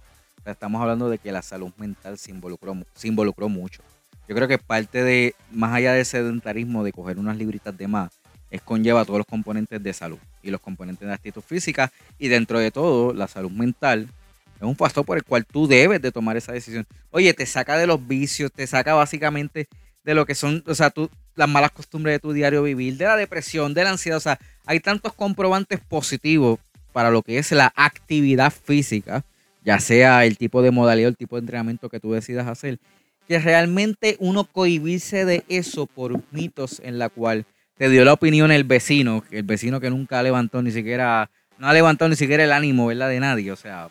estamos 0.46 0.82
hablando 0.82 1.10
de 1.10 1.20
que 1.20 1.32
la 1.32 1.42
salud 1.42 1.72
mental 1.78 2.18
se 2.18 2.32
involucró, 2.32 2.76
se 2.94 3.08
involucró 3.08 3.48
mucho. 3.48 3.82
Yo 4.28 4.36
creo 4.36 4.48
que 4.48 4.58
parte 4.58 5.04
de, 5.04 5.36
más 5.52 5.74
allá 5.74 5.94
del 5.94 6.06
sedentarismo, 6.06 6.84
de 6.84 6.92
coger 6.92 7.18
unas 7.18 7.38
libritas 7.38 7.78
de 7.78 7.88
más, 7.88 8.12
es 8.50 8.62
conlleva 8.62 9.06
todos 9.06 9.20
los 9.20 9.28
componentes 9.28 9.82
de 9.82 9.94
salud 9.94 10.18
y 10.42 10.50
los 10.50 10.62
componentes 10.62 11.08
de 11.08 11.14
actitud 11.14 11.42
física 11.42 11.92
y 12.18 12.28
dentro 12.28 12.60
de 12.60 12.72
todo 12.72 13.14
la 13.14 13.28
salud 13.28 13.52
mental 13.52 14.08
es 14.56 14.62
un 14.62 14.76
factor 14.76 15.06
por 15.06 15.18
el 15.18 15.24
cual 15.24 15.46
tú 15.46 15.68
debes 15.68 16.02
de 16.02 16.12
tomar 16.12 16.38
esa 16.38 16.52
decisión. 16.52 16.86
Oye, 17.12 17.34
te 17.34 17.46
saca 17.46 17.78
de 17.78 17.88
los 17.88 18.06
vicios, 18.08 18.52
te 18.52 18.66
saca 18.68 18.94
básicamente 18.94 19.68
de 20.04 20.14
lo 20.14 20.26
que 20.26 20.36
son, 20.36 20.64
o 20.68 20.76
sea, 20.76 20.90
tú, 20.90 21.10
las 21.36 21.50
malas 21.50 21.72
costumbres 21.72 22.16
de 22.16 22.20
tu 22.20 22.32
diario 22.32 22.64
vivir, 22.64 22.98
de 22.98 23.06
la 23.06 23.18
depresión, 23.18 23.74
de 23.74 23.84
la 23.84 23.92
ansiedad. 23.92 24.18
O 24.18 24.22
sea, 24.22 24.40
hay 24.66 24.80
tantos 24.80 25.14
comprobantes 25.14 25.80
positivos 25.80 26.60
para 26.94 27.12
lo 27.12 27.22
que 27.22 27.38
es 27.38 27.52
la 27.52 27.74
actividad 27.76 28.54
física, 28.54 29.26
ya 29.64 29.80
sea 29.80 30.26
el 30.26 30.38
tipo 30.38 30.62
de 30.62 30.72
modalidad, 30.72 31.10
el 31.10 31.18
tipo 31.18 31.36
de 31.36 31.42
entrenamiento 31.42 31.90
que 31.90 32.00
tú 32.00 32.14
decidas 32.14 32.48
hacer, 32.48 32.80
que 33.28 33.40
realmente 33.40 34.16
uno 34.20 34.46
cohibirse 34.46 35.26
de 35.26 35.44
eso 35.50 35.88
por 35.88 36.22
mitos 36.32 36.80
en 36.84 37.00
la 37.00 37.10
cual 37.10 37.46
te 37.78 37.90
dio 37.90 38.06
la 38.06 38.14
opinión 38.14 38.52
el 38.52 38.64
vecino, 38.64 39.24
el 39.32 39.44
vecino 39.44 39.82
que 39.82 39.90
nunca 39.90 40.24
levantó 40.24 40.62
ni 40.62 40.72
siquiera, 40.72 41.30
no 41.58 41.68
ha 41.68 42.08
ni 42.08 42.16
siquiera 42.16 42.44
el 42.44 42.52
ánimo, 42.54 42.88
¿verdad? 42.88 43.10
De 43.10 43.20
nadie, 43.20 43.52
o 43.52 43.56
sea, 43.58 43.90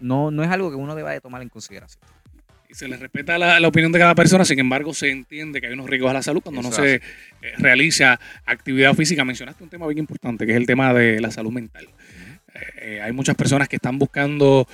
no, 0.00 0.30
no 0.30 0.42
es 0.42 0.50
algo 0.50 0.70
que 0.70 0.76
uno 0.76 0.94
deba 0.94 1.12
de 1.12 1.20
tomar 1.20 1.42
en 1.42 1.48
consideración. 1.48 2.02
Y 2.70 2.74
se 2.74 2.86
le 2.86 2.96
respeta 2.96 3.36
la, 3.36 3.66
opinión 3.66 3.90
de 3.90 3.98
cada 3.98 4.14
persona, 4.14 4.44
sin 4.44 4.60
embargo 4.60 4.94
se 4.94 5.10
entiende 5.10 5.60
que 5.60 5.66
hay 5.66 5.72
unos 5.72 5.90
riesgos 5.90 6.10
a 6.10 6.14
la 6.14 6.22
salud 6.22 6.40
cuando 6.40 6.62
no 6.62 6.70
se 6.70 6.94
eh, 6.94 7.00
realiza 7.58 8.20
actividad 8.46 8.94
física. 8.94 9.24
Mencionaste 9.24 9.64
un 9.64 9.70
tema 9.70 9.88
bien 9.88 9.98
importante, 9.98 10.46
que 10.46 10.52
es 10.52 10.56
el 10.56 10.66
tema 10.66 10.94
de 10.94 11.20
la 11.20 11.32
salud 11.32 11.50
mental. 11.50 11.88
Eh, 12.54 12.60
eh, 12.80 13.00
hay 13.02 13.10
muchas 13.12 13.34
personas 13.34 13.68
que 13.68 13.76
están 13.76 13.98
buscando 13.98 14.68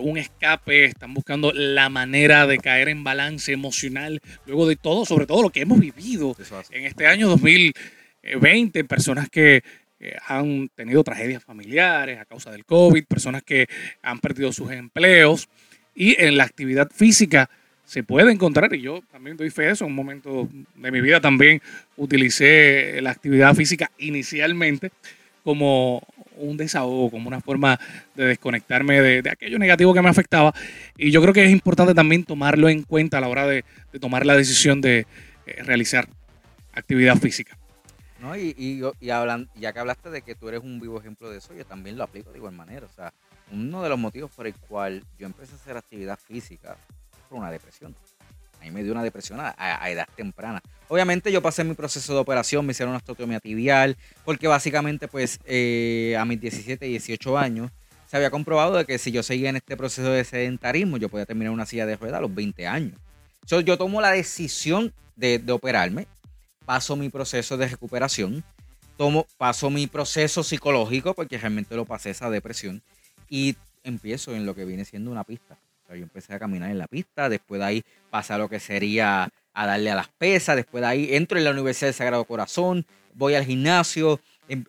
un 0.00 0.16
escape, 0.16 0.86
están 0.86 1.12
buscando 1.12 1.52
la 1.52 1.90
manera 1.90 2.46
de 2.46 2.56
caer 2.56 2.88
en 2.88 3.04
balance 3.04 3.52
emocional, 3.52 4.18
luego 4.46 4.66
de 4.66 4.76
todo, 4.76 5.04
sobre 5.04 5.26
todo 5.26 5.42
lo 5.42 5.50
que 5.50 5.60
hemos 5.60 5.78
vivido 5.78 6.34
en 6.70 6.86
este 6.86 7.06
año 7.06 7.28
2020, 7.28 8.84
personas 8.84 9.28
que 9.28 9.62
han 10.26 10.68
tenido 10.74 11.02
tragedias 11.04 11.42
familiares 11.42 12.18
a 12.18 12.24
causa 12.24 12.50
del 12.50 12.64
COVID, 12.64 13.04
personas 13.04 13.42
que 13.42 13.66
han 14.02 14.18
perdido 14.20 14.52
sus 14.52 14.70
empleos 14.70 15.48
y 15.94 16.20
en 16.22 16.36
la 16.36 16.44
actividad 16.44 16.90
física 16.90 17.48
se 17.84 18.02
puede 18.02 18.32
encontrar, 18.32 18.74
y 18.74 18.80
yo 18.80 19.02
también 19.12 19.36
doy 19.36 19.50
fe 19.50 19.64
de 19.64 19.72
eso, 19.72 19.84
en 19.84 19.90
un 19.90 19.96
momento 19.96 20.48
de 20.74 20.90
mi 20.90 21.00
vida 21.00 21.20
también 21.20 21.60
utilicé 21.96 23.00
la 23.02 23.10
actividad 23.10 23.54
física 23.54 23.90
inicialmente 23.98 24.90
como 25.42 26.02
un 26.36 26.56
desahogo, 26.56 27.10
como 27.10 27.28
una 27.28 27.40
forma 27.40 27.78
de 28.14 28.24
desconectarme 28.24 29.00
de, 29.00 29.30
aquello 29.30 29.58
negativo 29.58 29.92
que 29.92 30.02
me 30.02 30.08
afectaba. 30.08 30.54
Y 30.96 31.10
yo 31.10 31.20
creo 31.20 31.34
que 31.34 31.44
es 31.44 31.50
importante 31.50 31.94
también 31.94 32.24
tomarlo 32.24 32.68
en 32.68 32.82
cuenta 32.82 33.18
a 33.18 33.20
la 33.20 33.28
hora 33.28 33.46
de, 33.46 33.64
tomar 34.00 34.24
la 34.24 34.34
decisión 34.34 34.80
de 34.80 35.06
eh, 35.46 35.62
realizar 35.62 36.08
actividad 36.72 37.16
física. 37.18 37.56
No, 38.24 38.34
y, 38.38 38.54
y, 38.56 38.80
y 39.00 39.10
hablan, 39.10 39.50
ya 39.54 39.74
que 39.74 39.80
hablaste 39.80 40.08
de 40.08 40.22
que 40.22 40.34
tú 40.34 40.48
eres 40.48 40.62
un 40.62 40.80
vivo 40.80 40.98
ejemplo 40.98 41.28
de 41.28 41.36
eso, 41.36 41.52
yo 41.52 41.66
también 41.66 41.98
lo 41.98 42.04
aplico 42.04 42.30
de 42.30 42.38
igual 42.38 42.54
manera. 42.54 42.86
O 42.86 42.88
sea, 42.88 43.12
uno 43.52 43.82
de 43.82 43.90
los 43.90 43.98
motivos 43.98 44.30
por 44.30 44.46
el 44.46 44.54
cual 44.54 45.04
yo 45.18 45.26
empecé 45.26 45.52
a 45.52 45.56
hacer 45.56 45.76
actividad 45.76 46.18
física 46.18 46.78
fue 47.28 47.36
una 47.36 47.50
depresión. 47.50 47.94
A 48.58 48.64
mí 48.64 48.70
me 48.70 48.82
dio 48.82 48.92
una 48.92 49.02
depresión 49.02 49.40
a, 49.42 49.90
edad 49.90 50.08
temprana. 50.16 50.62
Obviamente 50.88 51.30
yo 51.30 51.42
pasé 51.42 51.64
mi 51.64 51.74
proceso 51.74 52.14
de 52.14 52.20
operación, 52.20 52.64
me 52.64 52.70
hicieron 52.70 52.92
una 52.92 52.96
osteotomía 52.96 53.40
tibial, 53.40 53.94
porque 54.24 54.48
básicamente 54.48 55.06
pues 55.06 55.38
eh, 55.44 56.16
a 56.18 56.24
mis 56.24 56.40
17, 56.40 56.82
18 56.82 57.36
años 57.36 57.72
se 58.06 58.16
había 58.16 58.30
comprobado 58.30 58.74
de 58.78 58.86
que 58.86 58.96
si 58.96 59.12
yo 59.12 59.22
seguía 59.22 59.50
en 59.50 59.56
este 59.56 59.76
proceso 59.76 60.08
de 60.08 60.24
sedentarismo, 60.24 60.96
yo 60.96 61.10
podía 61.10 61.26
terminar 61.26 61.52
una 61.52 61.66
silla 61.66 61.84
de 61.84 61.96
ruedas 61.96 62.16
a 62.16 62.22
los 62.22 62.34
20 62.34 62.66
años. 62.66 62.98
Entonces 63.42 63.66
yo 63.66 63.76
tomo 63.76 64.00
la 64.00 64.12
decisión 64.12 64.94
de, 65.14 65.38
de 65.38 65.52
operarme, 65.52 66.06
paso 66.64 66.96
mi 66.96 67.08
proceso 67.08 67.56
de 67.56 67.68
recuperación, 67.68 68.44
tomo, 68.96 69.26
paso 69.36 69.70
mi 69.70 69.86
proceso 69.86 70.42
psicológico, 70.42 71.14
porque 71.14 71.38
realmente 71.38 71.76
lo 71.76 71.84
pasé 71.84 72.10
esa 72.10 72.30
depresión, 72.30 72.82
y 73.28 73.56
empiezo 73.82 74.34
en 74.34 74.46
lo 74.46 74.54
que 74.54 74.64
viene 74.64 74.84
siendo 74.84 75.10
una 75.10 75.24
pista. 75.24 75.58
yo 75.88 75.96
empecé 75.96 76.34
a 76.34 76.38
caminar 76.38 76.70
en 76.70 76.78
la 76.78 76.88
pista, 76.88 77.28
después 77.28 77.60
de 77.60 77.66
ahí 77.66 77.84
pasa 78.10 78.38
lo 78.38 78.48
que 78.48 78.58
sería 78.58 79.28
a 79.52 79.66
darle 79.66 79.90
a 79.90 79.94
las 79.94 80.08
pesas, 80.08 80.56
después 80.56 80.82
de 80.82 80.88
ahí 80.88 81.14
entro 81.14 81.38
en 81.38 81.44
la 81.44 81.50
Universidad 81.50 81.88
del 81.88 81.94
Sagrado 81.94 82.24
Corazón, 82.24 82.84
voy 83.14 83.34
al 83.34 83.44
gimnasio, 83.44 84.18
em, 84.48 84.64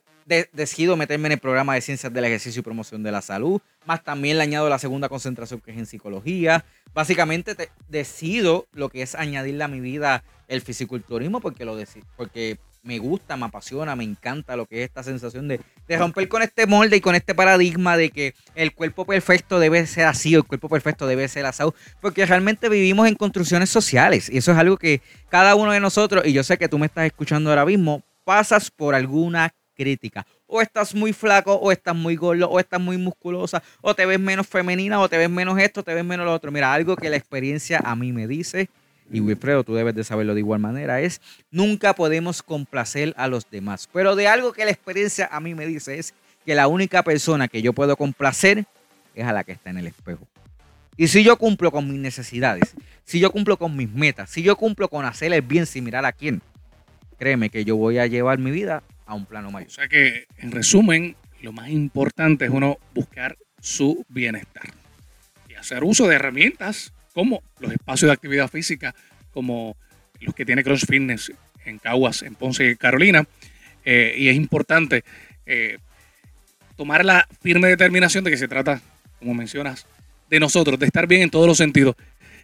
decido 0.54 0.96
meterme 0.98 1.28
en 1.28 1.34
el 1.34 1.40
programa 1.40 1.74
de 1.74 1.82
Ciencias 1.82 2.14
del 2.14 2.26
Ejercicio 2.26 2.60
y 2.60 2.64
Promoción 2.64 3.02
de 3.02 3.12
la 3.12 3.22
Salud, 3.22 3.62
más 3.86 4.04
también 4.04 4.38
le 4.38 4.44
añado 4.44 4.70
la 4.70 4.80
segunda 4.80 5.10
concentración 5.10 5.62
que 5.62 5.72
es 5.72 5.78
en 5.78 5.86
psicología. 5.86 6.66
Básicamente 6.94 7.56
decido 7.88 8.68
lo 8.74 8.90
que 8.90 9.02
es 9.02 9.16
añadirle 9.16 9.64
a 9.64 9.68
mi 9.68 9.80
vida 9.80 10.24
el 10.48 10.62
fisiculturismo 10.62 11.42
porque 11.42 11.66
lo 11.66 11.78
porque 12.16 12.58
me 12.86 13.00
gusta, 13.00 13.36
me 13.36 13.46
apasiona, 13.46 13.96
me 13.96 14.04
encanta 14.04 14.56
lo 14.56 14.68
que 14.68 14.84
es 14.84 14.90
esta 14.90 15.02
sensación 15.02 15.48
de, 15.48 15.60
romper 15.90 16.30
con 16.30 16.44
este 16.44 16.68
molde 16.68 16.98
y 16.98 17.02
con 17.02 17.16
este 17.16 17.34
paradigma 17.34 17.98
de 17.98 18.12
que 18.12 18.36
el 18.54 18.74
cuerpo 18.74 19.06
perfecto 19.06 19.60
debe 19.60 19.86
ser 19.88 20.06
así 20.06 20.36
o 20.36 20.40
el 20.40 20.46
cuerpo 20.46 20.70
perfecto 20.70 21.08
debe 21.08 21.28
ser 21.28 21.48
asado, 21.48 21.74
porque 22.00 22.26
realmente 22.26 22.70
vivimos 22.70 23.08
en 23.08 23.16
construcciones 23.16 23.72
sociales 23.72 24.30
y 24.30 24.38
eso 24.38 24.52
es 24.52 24.58
algo 24.58 24.78
que 24.78 25.02
cada 25.30 25.56
uno 25.56 25.72
de 25.72 25.80
nosotros, 25.80 26.26
y 26.26 26.34
yo 26.34 26.44
sé 26.44 26.58
que 26.60 26.70
tú 26.70 26.78
me 26.78 26.86
estás 26.86 27.08
escuchando 27.08 27.50
ahora 27.50 27.66
mismo, 27.66 28.04
pasas 28.24 28.70
por 28.70 28.94
alguna 28.94 29.52
crítica. 29.76 30.26
O 30.48 30.62
estás 30.62 30.96
muy 30.96 31.14
flaco, 31.14 31.54
o 31.54 31.72
estás 31.72 31.96
muy 31.96 32.16
gordo, 32.16 32.50
o 32.50 32.60
estás 32.60 32.80
muy 32.80 32.98
musculosa, 32.98 33.62
o 33.82 33.94
te 33.94 34.06
ves 34.06 34.20
menos 34.20 34.48
femenina, 34.48 35.00
o 35.00 35.10
te 35.10 35.18
ves 35.18 35.30
menos 35.30 35.60
esto, 35.60 35.84
te 35.84 35.94
ves 35.94 36.06
menos 36.06 36.26
lo 36.26 36.34
otro. 36.34 36.52
Mira, 36.52 36.74
algo 36.74 36.96
que 36.96 37.10
la 37.10 37.18
experiencia 37.18 37.80
a 37.84 37.96
mí 37.96 38.12
me 38.12 38.28
dice 38.28 38.70
y 39.12 39.20
Wilfredo, 39.20 39.64
tú 39.64 39.76
debes 39.76 39.96
de 39.96 40.04
saberlo 40.04 40.34
de 40.34 40.40
igual 40.40 40.60
manera, 40.60 41.02
es 41.02 41.22
nunca 41.52 41.94
podemos 41.94 42.42
complacer 42.42 43.14
a 43.18 43.28
los 43.28 43.50
demás. 43.50 43.88
Pero 43.92 44.16
de 44.16 44.28
algo 44.28 44.52
que 44.52 44.66
la 44.66 44.72
experiencia 44.72 45.30
a 45.32 45.40
mí 45.40 45.54
me 45.54 45.68
dice 45.68 46.00
es 46.00 46.14
que 46.46 46.56
la 46.56 46.68
única 46.68 47.04
persona 47.04 47.48
que 47.48 47.62
yo 47.62 47.74
puedo 47.74 47.96
complacer 47.98 48.66
es 49.14 49.26
a 49.26 49.34
la 49.34 49.44
que 49.44 49.54
está 49.54 49.70
en 49.70 49.78
el 49.78 49.88
espejo. 49.88 50.28
Y 50.98 51.08
si 51.08 51.24
yo 51.24 51.38
cumplo 51.38 51.72
con 51.72 51.90
mis 51.90 52.00
necesidades, 52.00 52.74
si 53.04 53.20
yo 53.20 53.32
cumplo 53.32 53.58
con 53.58 53.76
mis 53.76 53.92
metas, 53.92 54.30
si 54.30 54.42
yo 54.42 54.56
cumplo 54.56 54.88
con 54.88 55.06
hacer 55.06 55.34
el 55.34 55.42
bien 55.42 55.66
sin 55.66 55.84
mirar 55.84 56.06
a 56.06 56.12
quién, 56.12 56.42
créeme 57.20 57.50
que 57.50 57.66
yo 57.66 57.76
voy 57.76 58.00
a 58.00 58.08
llevar 58.08 58.40
mi 58.40 58.52
vida 58.52 58.82
a 59.06 59.14
un 59.14 59.26
plano 59.26 59.52
mayor. 59.52 59.70
O 59.70 59.72
sea 59.72 59.88
que, 59.88 60.26
en 60.38 60.52
resumen, 60.52 61.16
lo 61.42 61.52
más 61.52 61.70
importante 61.70 62.46
es 62.46 62.52
uno 62.52 62.78
buscar 62.94 63.38
su 63.60 64.06
bienestar 64.10 64.74
y 65.50 65.54
hacer 65.54 65.84
uso 65.84 66.08
de 66.08 66.16
herramientas 66.16 66.94
como 67.14 67.42
los 67.60 67.72
espacios 67.72 68.10
de 68.10 68.14
actividad 68.14 68.50
física, 68.50 68.94
como 69.32 69.76
los 70.20 70.36
que 70.36 70.46
tiene 70.46 70.64
Cross 70.64 70.86
Fitness 70.88 71.32
en 71.66 71.80
Caguas, 71.80 72.22
en 72.24 72.36
Ponce 72.36 72.70
y 72.70 72.76
Carolina. 72.76 73.26
Eh, 73.86 74.16
y 74.18 74.30
es 74.30 74.36
importante 74.36 75.04
eh, 75.46 75.78
tomar 76.76 77.06
la 77.06 77.28
firme 77.42 77.68
determinación 77.68 78.24
de 78.24 78.32
que 78.32 78.38
se 78.38 78.48
trata, 78.48 78.82
como 79.20 79.34
mencionas, 79.34 79.86
de 80.30 80.40
nosotros, 80.40 80.80
de 80.80 80.88
estar 80.88 81.08
bien 81.08 81.22
en 81.22 81.30
todos 81.30 81.48
los 81.48 81.58
sentidos. 81.58 81.96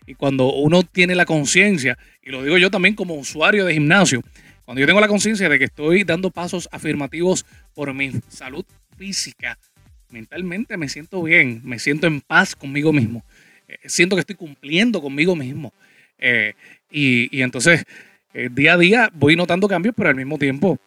Y 0.06 0.16
cuando 0.16 0.52
uno 0.54 0.84
tiene 0.84 1.16
la 1.16 1.26
conciencia, 1.26 1.98
y 2.24 2.30
lo 2.30 2.44
digo 2.44 2.58
yo 2.58 2.72
también 2.72 2.96
como 2.96 3.16
usuario 3.16 3.66
de 3.66 3.74
gimnasio, 3.74 4.24
cuando 4.72 4.80
yo 4.80 4.88
tengo 4.88 5.02
la 5.02 5.08
conciencia 5.10 5.50
de 5.50 5.60
que 5.60 5.66
estoy 5.66 6.04
dando 6.06 6.32
pasos 6.32 6.70
afirmativos 6.72 7.46
por 7.74 7.94
mi 7.94 8.14
salud 8.30 8.66
física, 8.98 9.60
mentalmente 10.10 10.78
me 10.78 10.88
siento 10.88 11.22
bien, 11.22 11.62
me 11.64 11.78
siento 11.78 12.08
en 12.08 12.22
paz 12.22 12.56
conmigo 12.56 12.94
mismo 12.94 13.24
siento 13.86 14.16
que 14.16 14.22
estoy 14.22 14.36
cumpliendo 14.36 15.02
conmigo 15.02 15.36
mismo. 15.36 15.74
Eh, 16.18 16.54
y, 16.90 17.42
entonces, 17.42 17.86
eh, 18.34 18.50
día 18.52 18.74
a 18.74 18.78
día 18.78 19.10
voy 19.14 19.36
notando 19.36 19.68
cambios, 19.68 19.96
pero 19.96 20.10
al 20.10 20.16
mismo 20.16 20.38
tiempo 20.38 20.78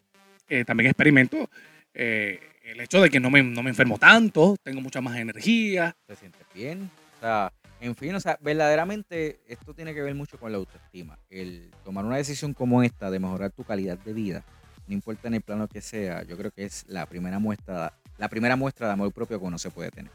eh, 0.49 0.65
también 0.65 0.91
experimento 0.91 1.49
el 1.95 2.81
hecho 2.81 3.01
de 3.01 3.09
que 3.09 3.21
no 3.21 3.31
me, 3.31 3.43
no 3.43 3.63
me 3.63 3.71
enfermo 3.71 3.99
tanto, 3.99 4.57
tengo 4.63 4.81
mucha 4.81 5.01
más 5.01 5.17
energía. 5.19 5.95
Te 6.07 6.17
sientes 6.17 6.43
bien. 6.53 6.91
O 7.19 7.21
sea, 7.21 7.53
en 7.85 7.95
fin, 7.95 8.15
o 8.15 8.21
sea, 8.21 8.39
verdaderamente 8.41 9.41
esto 9.47 9.75
tiene 9.75 9.95
que 9.95 10.03
ver 10.03 10.15
mucho 10.15 10.39
con 10.39 10.51
la 10.51 10.59
autoestima. 10.59 11.19
El 11.29 11.71
tomar 11.85 12.05
una 12.05 12.17
decisión 12.17 12.55
como 12.55 12.83
esta 12.83 13.11
de 13.11 13.19
mejorar 13.19 13.51
tu 13.51 13.63
calidad 13.63 13.99
de 13.99 14.13
vida, 14.13 14.45
no 14.87 14.95
importa 14.95 15.29
en 15.29 15.35
el 15.35 15.43
plano 15.43 15.69
que 15.69 15.81
sea, 15.81 16.23
yo 16.23 16.37
creo 16.37 16.51
que 16.51 16.65
es 16.65 16.85
la 16.89 17.07
primera 17.07 17.39
muestra, 17.39 17.93
la 18.17 18.29
primera 18.29 18.57
muestra 18.57 18.87
de 18.87 18.95
amor 18.95 19.13
propio 19.13 19.39
que 19.39 19.45
uno 19.45 19.59
se 19.59 19.71
puede 19.71 19.91
tener. 19.91 20.11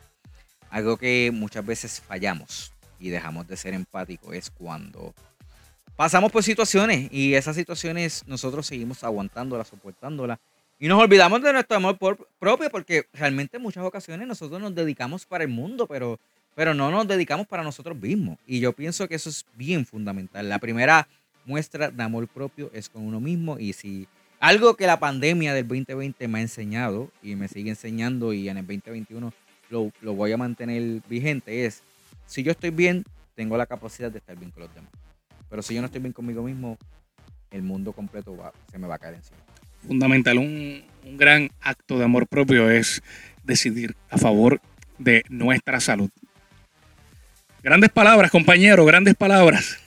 Algo 0.69 0.97
que 0.97 1.31
muchas 1.33 1.65
veces 1.65 2.01
fallamos 2.01 2.73
y 2.99 3.09
dejamos 3.09 3.47
de 3.47 3.55
ser 3.55 3.73
empáticos 3.73 4.35
es 4.35 4.49
cuando 4.49 5.13
pasamos 5.95 6.31
por 6.31 6.43
situaciones 6.43 7.11
y 7.11 7.35
esas 7.35 7.55
situaciones 7.55 8.23
nosotros 8.27 8.65
seguimos 8.65 9.03
aguantándolas, 9.03 9.67
soportándolas 9.67 10.39
y 10.79 10.88
nos 10.88 11.01
olvidamos 11.01 11.41
de 11.41 11.51
nuestro 11.51 11.75
amor 11.75 11.97
propio 11.97 12.69
porque 12.69 13.05
realmente 13.13 13.57
en 13.57 13.63
muchas 13.63 13.83
ocasiones 13.83 14.27
nosotros 14.27 14.61
nos 14.61 14.73
dedicamos 14.73 15.25
para 15.25 15.43
el 15.43 15.49
mundo, 15.49 15.88
pero, 15.88 16.19
pero 16.59 16.73
no 16.73 16.91
nos 16.91 17.07
dedicamos 17.07 17.47
para 17.47 17.63
nosotros 17.63 17.97
mismos. 17.97 18.37
Y 18.45 18.59
yo 18.59 18.73
pienso 18.73 19.07
que 19.07 19.15
eso 19.15 19.29
es 19.29 19.45
bien 19.55 19.85
fundamental. 19.85 20.49
La 20.49 20.59
primera 20.59 21.07
muestra 21.45 21.89
de 21.89 22.03
amor 22.03 22.27
propio 22.27 22.69
es 22.73 22.89
con 22.89 23.03
uno 23.03 23.21
mismo 23.21 23.57
y 23.57 23.71
si 23.71 24.09
algo 24.41 24.75
que 24.75 24.85
la 24.85 24.99
pandemia 24.99 25.53
del 25.53 25.65
2020 25.65 26.27
me 26.27 26.39
ha 26.39 26.41
enseñado 26.41 27.13
y 27.23 27.37
me 27.37 27.47
sigue 27.47 27.69
enseñando 27.69 28.33
y 28.33 28.49
en 28.49 28.57
el 28.57 28.67
2021 28.67 29.31
lo, 29.69 29.93
voy 30.13 30.33
a 30.33 30.37
mantener 30.37 31.01
vigente 31.07 31.63
es, 31.63 31.81
si 32.25 32.43
yo 32.43 32.51
estoy 32.51 32.71
bien, 32.71 33.05
tengo 33.35 33.55
la 33.55 33.65
capacidad 33.65 34.11
de 34.11 34.17
estar 34.17 34.35
bien 34.35 34.51
con 34.51 34.63
los 34.63 34.75
demás. 34.75 34.91
Pero 35.49 35.61
si 35.61 35.75
yo 35.75 35.79
no 35.79 35.85
estoy 35.85 36.01
bien 36.01 36.11
conmigo 36.11 36.43
mismo, 36.43 36.77
el 37.51 37.61
mundo 37.61 37.93
completo 37.93 38.35
se 38.69 38.77
me 38.77 38.85
va 38.85 38.95
a 38.95 38.99
caer 38.99 39.15
encima. 39.15 39.37
Fundamental, 39.87 40.37
un, 40.37 40.83
un 41.05 41.15
gran 41.15 41.51
acto 41.61 41.97
de 41.97 42.03
amor 42.03 42.27
propio 42.27 42.69
es 42.69 43.01
decidir 43.45 43.95
a 44.09 44.17
favor 44.17 44.59
de 44.97 45.23
nuestra 45.29 45.79
salud. 45.79 46.09
Grandes 47.61 47.89
palabras, 47.89 48.31
compañero, 48.31 48.85
grandes 48.85 49.15
palabras. 49.15 49.77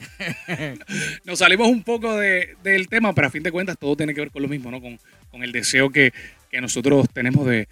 Nos 1.25 1.39
salimos 1.39 1.69
un 1.69 1.83
poco 1.83 2.17
del 2.17 2.89
tema, 2.89 3.15
pero 3.15 3.29
a 3.29 3.31
fin 3.31 3.43
de 3.43 3.51
cuentas 3.51 3.79
todo 3.79 3.97
tiene 3.97 4.15
que 4.15 4.21
ver 4.21 4.31
con 4.31 4.43
lo 4.43 4.49
mismo, 4.49 4.71
¿no? 4.71 4.81
Con, 4.81 4.99
con 5.31 5.43
el 5.43 5.53
deseo 5.53 5.91
que, 5.91 6.13
que 6.51 6.61
nosotros 6.61 7.09
tenemos 7.13 7.47
de, 7.47 7.69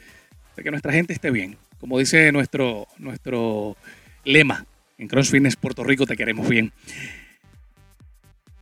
de, 0.57 0.63
que 0.63 0.71
nuestra 0.71 0.93
gente 0.93 1.13
esté 1.13 1.31
bien 1.31 1.57
como 1.81 1.99
dice 1.99 2.31
nuestro, 2.31 2.87
nuestro 2.99 3.77
lema 4.25 4.67
en 4.99 5.09
Cross 5.09 5.31
Fitness 5.31 5.57
Puerto 5.57 5.83
Rico, 5.83 6.07
te 6.07 6.17
queremos 6.17 6.47
bien. 6.47 6.73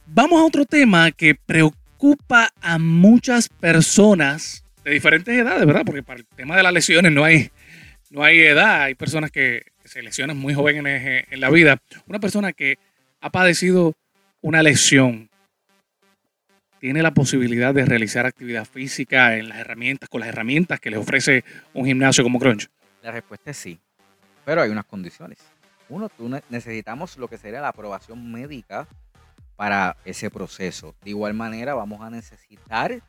Vamos 0.07 0.41
a 0.41 0.45
otro 0.45 0.65
tema 0.65 1.11
que 1.11 1.35
preocupa 1.35 2.53
a 2.63 2.79
muchas 2.79 3.49
personas 3.49 4.65
de 4.85 4.93
diferentes 4.93 5.35
edades, 5.35 5.67
¿verdad? 5.67 5.83
Porque 5.85 6.03
para 6.05 6.21
el 6.21 6.27
tema 6.27 6.57
de 6.57 6.63
las 6.63 6.73
lesiones 6.73 7.11
no 7.11 7.25
hay, 7.25 7.51
no 8.11 8.23
hay 8.23 8.39
edad. 8.39 8.83
Hay 8.83 8.95
personas 8.95 9.33
que 9.33 9.65
se 9.89 10.27
muy 10.35 10.55
jóvenes 10.55 11.25
en 11.31 11.41
la 11.41 11.51
vida. 11.51 11.81
Una 12.07 12.19
persona 12.19 12.53
que 12.53 12.79
ha 13.21 13.31
padecido 13.31 13.95
una 14.41 14.63
lesión 14.63 15.29
tiene 16.79 17.03
la 17.03 17.13
posibilidad 17.13 17.75
de 17.75 17.85
realizar 17.85 18.25
actividad 18.27 18.65
física 18.65 19.37
en 19.37 19.49
las 19.49 19.59
herramientas, 19.59 20.09
con 20.09 20.21
las 20.21 20.29
herramientas 20.29 20.79
que 20.79 20.91
le 20.91 20.97
ofrece 20.97 21.45
un 21.75 21.87
gimnasio 21.87 22.23
como 22.23 22.39
Crunch. 22.39 22.69
La 23.03 23.11
respuesta 23.11 23.51
es 23.51 23.57
sí, 23.57 23.81
pero 24.45 24.63
hay 24.63 24.71
unas 24.71 24.85
condiciones. 24.85 25.39
Uno, 25.89 26.09
tú 26.09 26.31
necesitamos 26.51 27.17
lo 27.17 27.29
que 27.29 27.39
sería 27.39 27.61
la 27.61 27.69
aprobación 27.69 28.31
médica 28.31 28.87
para 29.57 29.97
ese 30.05 30.31
proceso. 30.31 30.95
De 31.03 31.11
igual 31.11 31.35
manera, 31.35 31.75
vamos 31.75 32.01
a 32.01 32.11
necesitar 32.11 33.03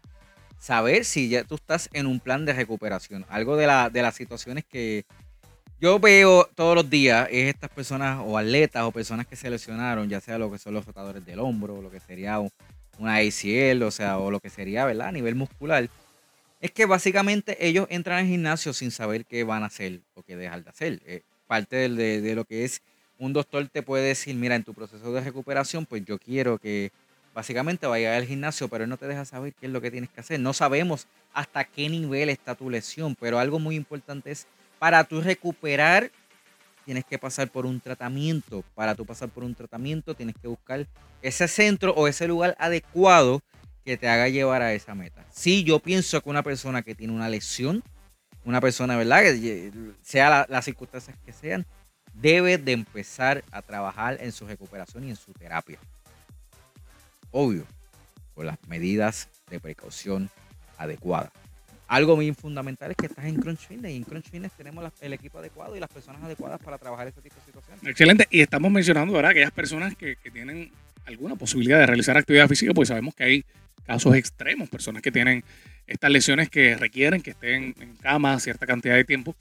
saber 0.57 1.05
si 1.05 1.29
ya 1.29 1.43
tú 1.43 1.55
estás 1.55 1.89
en 1.93 2.07
un 2.07 2.19
plan 2.19 2.45
de 2.45 2.53
recuperación. 2.53 3.25
Algo 3.29 3.55
de 3.55 3.67
las 3.67 4.15
situaciones 4.15 4.65
que 4.65 5.05
Yo 5.81 5.97
veo 5.97 6.43
todos 6.55 6.75
los 6.75 6.89
días 6.89 7.29
es 7.31 7.47
estas 7.47 7.69
personas 7.69 8.19
o 8.25 8.37
atletas 8.37 8.83
o 8.83 8.91
personas 8.91 9.25
que 9.25 9.37
se 9.37 9.49
lesionaron, 9.49 10.09
ya 10.09 10.19
sea 10.19 10.37
lo 10.37 10.51
que 10.51 10.57
son 10.57 10.73
los 10.73 10.85
rotadores 10.85 11.25
del 11.25 11.39
hombro, 11.39 11.81
lo 11.81 11.89
que 11.89 12.01
sería 12.01 12.37
una 12.97 13.15
ACL, 13.15 13.83
o 13.83 13.91
sea, 13.91 14.17
o 14.17 14.29
lo 14.29 14.41
que 14.41 14.49
sería, 14.49 14.83
¿verdad? 14.83 15.07
A 15.07 15.11
nivel 15.13 15.35
muscular. 15.35 15.89
Es 16.59 16.71
que 16.71 16.85
básicamente 16.85 17.65
ellos 17.65 17.87
entran 17.89 18.19
al 18.19 18.25
gimnasio 18.25 18.73
sin 18.73 18.91
saber 18.91 19.23
qué 19.25 19.45
van 19.45 19.63
a 19.63 19.67
hacer 19.67 20.01
o 20.15 20.23
qué 20.23 20.35
dejar 20.35 20.65
de 20.65 20.69
hacer. 20.69 21.01
Eh, 21.05 21.21
parte 21.47 21.87
de, 21.87 22.19
de, 22.19 22.35
lo 22.35 22.43
que 22.43 22.65
es 22.65 22.81
un 23.17 23.31
doctor 23.31 23.65
te 23.69 23.81
puede 23.81 24.05
decir, 24.05 24.35
mira, 24.35 24.55
en 24.55 24.65
tu 24.65 24.73
proceso 24.73 25.13
de 25.13 25.21
recuperación, 25.21 25.85
pues 25.85 26.03
yo 26.03 26.19
quiero 26.19 26.57
que 26.57 26.91
básicamente 27.33 27.87
vayas 27.87 28.17
al 28.17 28.25
gimnasio, 28.25 28.67
pero 28.67 28.83
él 28.83 28.89
no 28.89 28.97
te 28.97 29.07
deja 29.07 29.23
saber 29.23 29.53
qué 29.53 29.67
es 29.67 29.71
lo 29.71 29.79
que 29.79 29.91
tienes 29.91 30.09
que 30.09 30.19
hacer. 30.19 30.41
No 30.41 30.51
sabemos 30.51 31.07
hasta 31.33 31.63
qué 31.63 31.87
nivel 31.87 32.27
está 32.27 32.53
tu 32.53 32.69
lesión, 32.69 33.15
pero 33.15 33.39
algo 33.39 33.59
muy 33.59 33.77
importante 33.77 34.31
es 34.31 34.45
para 34.79 35.03
tú 35.03 35.21
recuperar, 35.21 36.11
tienes 36.85 37.05
que 37.05 37.19
pasar 37.19 37.49
por 37.49 37.65
un 37.65 37.79
tratamiento. 37.79 38.63
Para 38.73 38.95
tú 38.95 39.05
pasar 39.05 39.29
por 39.29 39.43
un 39.43 39.53
tratamiento, 39.53 40.15
tienes 40.15 40.35
que 40.41 40.47
buscar 40.47 40.87
ese 41.21 41.47
centro 41.47 41.93
o 41.93 42.07
ese 42.07 42.27
lugar 42.27 42.55
adecuado 42.57 43.43
que 43.83 43.97
te 43.97 44.07
haga 44.07 44.29
llevar 44.29 44.61
a 44.61 44.73
esa 44.73 44.95
meta. 44.95 45.25
Sí, 45.31 45.63
yo 45.63 45.79
pienso 45.79 46.21
que 46.21 46.29
una 46.29 46.43
persona 46.43 46.81
que 46.81 46.95
tiene 46.95 47.13
una 47.13 47.29
lesión, 47.29 47.83
una 48.45 48.61
persona, 48.61 48.97
¿verdad? 48.97 49.21
Que 49.21 49.71
sea 50.01 50.47
las 50.49 50.65
circunstancias 50.65 51.17
que 51.25 51.33
sean, 51.33 51.65
debe 52.13 52.57
de 52.57 52.71
empezar 52.71 53.43
a 53.51 53.61
trabajar 53.61 54.17
en 54.21 54.31
su 54.31 54.47
recuperación 54.47 55.03
y 55.03 55.09
en 55.09 55.15
su 55.15 55.33
terapia. 55.33 55.79
Obvio, 57.31 57.65
con 58.33 58.45
las 58.45 58.57
medidas 58.67 59.27
de 59.49 59.59
precaución 59.59 60.29
adecuadas 60.77 61.31
algo 61.89 62.15
muy 62.15 62.31
fundamental 62.33 62.91
es 62.91 62.97
que 62.97 63.07
estás 63.07 63.25
en 63.25 63.35
Crunch 63.35 63.67
Fitness 63.67 63.91
y 63.91 63.95
en 63.97 64.03
Crunch 64.03 64.29
Fitness 64.29 64.51
tenemos 64.55 64.85
el 65.01 65.11
equipo 65.11 65.39
adecuado 65.39 65.75
y 65.75 65.79
las 65.79 65.89
personas 65.89 66.21
adecuadas 66.23 66.59
para 66.63 66.77
trabajar 66.77 67.07
este 67.07 67.19
tipo 67.19 67.35
de 67.35 67.45
situaciones. 67.47 67.83
Excelente. 67.83 68.27
Y 68.29 68.41
estamos 68.41 68.71
mencionando, 68.71 69.11
¿verdad? 69.13 69.31
Aquellas 69.31 69.51
personas 69.51 69.95
que, 69.95 70.15
tienen 70.31 70.71
alguna 71.07 71.35
posibilidad 71.35 71.79
de 71.79 71.87
realizar 71.87 72.15
actividad 72.15 72.47
física, 72.47 72.73
pues 72.75 72.89
sabemos 72.89 73.15
que 73.15 73.23
hay 73.23 73.45
casos 73.87 74.15
extremos, 74.15 74.69
personas 74.69 75.01
que 75.01 75.11
tienen 75.11 75.43
estas 75.87 76.11
lesiones 76.11 76.49
que 76.49 76.75
requieren 76.75 77.23
que 77.23 77.31
estén 77.31 77.73
en 77.79 77.95
cama 77.95 78.39
cierta 78.39 78.67
cantidad 78.67 78.93
de 78.93 79.03
tiempo. 79.03 79.35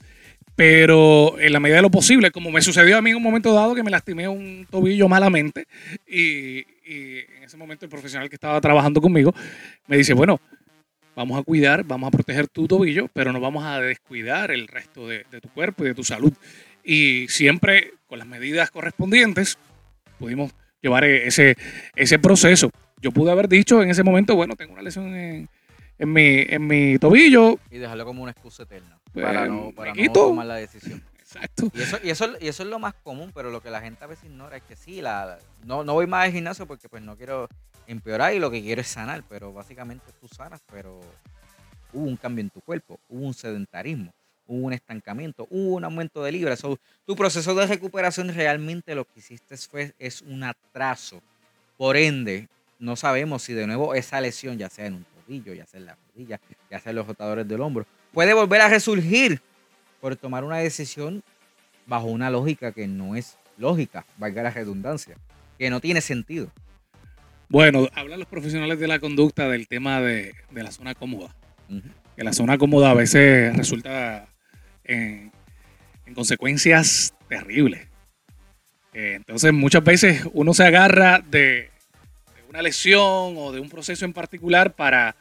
Pero 0.55 1.39
en 1.39 1.53
la 1.53 1.59
medida 1.59 1.77
de 1.77 1.83
lo 1.83 1.91
posible, 1.91 2.31
como 2.31 2.49
me 2.49 2.63
sucedió 2.63 2.97
a 2.97 3.01
mí 3.03 3.11
en 3.11 3.17
un 3.17 3.23
momento 3.23 3.53
dado 3.53 3.75
que 3.75 3.83
me 3.83 3.91
lastimé 3.91 4.27
un 4.27 4.65
tobillo 4.69 5.07
malamente 5.07 5.67
y 6.07 6.65
en 6.85 7.43
ese 7.43 7.55
momento 7.55 7.85
el 7.85 7.91
profesional 7.91 8.27
que 8.27 8.35
estaba 8.35 8.59
trabajando 8.59 8.99
conmigo 8.99 9.35
me 9.87 9.97
dice, 9.97 10.13
bueno, 10.13 10.41
vamos 11.19 11.37
a 11.37 11.43
cuidar, 11.43 11.83
vamos 11.83 12.07
a 12.07 12.11
proteger 12.11 12.47
tu 12.47 12.65
tobillo, 12.65 13.09
pero 13.11 13.33
no 13.33 13.41
vamos 13.41 13.65
a 13.65 13.81
descuidar 13.81 14.51
el 14.51 14.69
resto 14.69 15.05
de, 15.05 15.25
tu 15.41 15.49
cuerpo 15.49 15.83
y 15.83 15.89
de 15.89 15.93
tu 15.93 16.05
salud. 16.05 16.31
Y 16.81 17.27
siempre 17.27 17.95
con 18.07 18.19
las 18.19 18.27
medidas 18.27 18.71
correspondientes 18.71 19.57
pudimos 20.17 20.53
llevar 20.81 21.03
e, 21.03 21.27
ese, 21.27 21.57
ese 21.97 22.19
proceso. 22.19 22.71
Yo 23.01 23.11
pude 23.11 23.31
haber 23.31 23.49
dicho 23.49 23.83
en 23.83 23.89
ese 23.89 24.01
momento, 24.01 24.33
bueno, 24.33 24.55
tengo 24.55 24.71
una 24.71 24.81
lesión 24.81 25.13
en, 25.13 25.49
mi, 25.99 26.45
en 26.47 26.65
mi 26.65 26.97
tobillo. 26.97 27.59
Y 27.69 27.79
dejarlo 27.79 28.05
como 28.05 28.23
una 28.23 28.31
excusa 28.31 28.63
eterna. 28.63 28.97
Pues, 29.11 29.25
para 29.25 29.45
no, 29.45 29.73
para 29.75 29.93
no 29.93 30.11
tomar 30.13 30.45
la 30.45 30.55
decisión. 30.55 31.03
Exacto. 31.19 31.69
Y 31.73 31.81
eso, 31.81 31.97
y, 32.01 32.09
eso, 32.11 32.29
y 32.39 32.47
eso 32.47 32.63
es 32.63 32.69
lo 32.69 32.79
más 32.79 32.93
común, 32.93 33.31
pero 33.35 33.51
lo 33.51 33.61
que 33.61 33.69
la 33.69 33.81
gente 33.81 34.05
a 34.05 34.07
veces 34.07 34.23
ignora 34.23 34.55
es 34.55 34.63
que 34.63 34.77
sí, 34.77 35.01
la, 35.01 35.37
no, 35.65 35.83
no 35.83 35.95
voy 35.95 36.07
más 36.07 36.27
al 36.27 36.31
gimnasio 36.31 36.65
porque 36.65 36.87
pues 36.87 37.03
no 37.03 37.17
quiero 37.17 37.49
empeorar 37.89 38.33
y 38.33 38.39
lo 38.39 38.51
que 38.51 38.61
quiero 38.61 38.81
es 38.81 38.87
sanar, 38.87 39.23
pero 39.27 39.51
básicamente 39.51 40.05
tú 40.21 40.27
sanas, 40.27 40.61
pero 40.71 41.01
hubo 41.91 42.05
un 42.05 42.15
cambio 42.15 42.43
en 42.43 42.51
tu 42.51 42.61
cuerpo, 42.61 42.99
hubo 43.09 43.25
un 43.25 43.33
sedentarismo, 43.33 44.13
hubo 44.45 44.67
un 44.67 44.73
estancamiento, 44.73 45.47
hubo 45.49 45.75
un 45.75 45.83
aumento 45.83 46.23
de 46.23 46.31
libras. 46.31 46.61
tu 47.05 47.15
proceso 47.15 47.55
de 47.55 47.65
recuperación 47.65 48.33
realmente 48.33 48.93
lo 48.93 49.05
que 49.05 49.19
hiciste 49.19 49.57
fue, 49.57 49.93
es 49.97 50.21
un 50.21 50.43
atraso. 50.43 51.19
Por 51.77 51.97
ende, 51.97 52.47
no 52.77 52.95
sabemos 52.95 53.41
si 53.41 53.53
de 53.53 53.65
nuevo 53.65 53.95
esa 53.95 54.21
lesión, 54.21 54.57
ya 54.57 54.69
sea 54.69 54.85
en 54.85 54.95
un 54.95 55.05
tobillo, 55.05 55.53
ya 55.53 55.65
sea 55.65 55.79
en 55.79 55.85
la 55.87 55.97
rodilla, 56.13 56.39
ya 56.69 56.79
sea 56.79 56.91
en 56.91 56.95
los 56.95 57.07
rotadores 57.07 57.47
del 57.47 57.61
hombro, 57.61 57.87
puede 58.13 58.33
volver 58.35 58.61
a 58.61 58.69
resurgir 58.69 59.41
por 59.99 60.15
tomar 60.15 60.43
una 60.43 60.57
decisión 60.57 61.23
bajo 61.87 62.05
una 62.05 62.29
lógica 62.29 62.71
que 62.71 62.87
no 62.87 63.15
es 63.15 63.37
lógica, 63.57 64.05
valga 64.17 64.43
la 64.43 64.51
redundancia, 64.51 65.17
que 65.57 65.71
no 65.71 65.79
tiene 65.79 66.01
sentido. 66.01 66.51
Bueno, 67.49 67.87
hablan 67.95 68.19
los 68.19 68.27
profesionales 68.27 68.79
de 68.79 68.87
la 68.87 68.99
conducta 68.99 69.49
del 69.49 69.67
tema 69.67 69.99
de, 70.01 70.35
la 70.51 70.71
zona 70.71 70.93
cómoda. 70.93 71.35
Que 72.15 72.23
la 72.23 72.31
zona 72.31 72.59
cómoda 72.59 72.91
a 72.91 72.93
veces 72.93 73.55
resulta 73.57 74.27
en, 74.83 75.31
consecuencias 76.13 77.15
terribles. 77.27 77.87
Eh, 78.93 79.13
entonces, 79.15 79.51
muchas 79.51 79.83
veces 79.83 80.27
uno 80.33 80.53
se 80.53 80.63
agarra 80.63 81.23
de, 81.27 81.71
una 82.49 82.61
lesión 82.61 83.35
o 83.37 83.51
de 83.51 83.59
un 83.59 83.69
proceso 83.69 84.05
en 84.05 84.13
particular 84.13 84.75
para, 84.75 85.15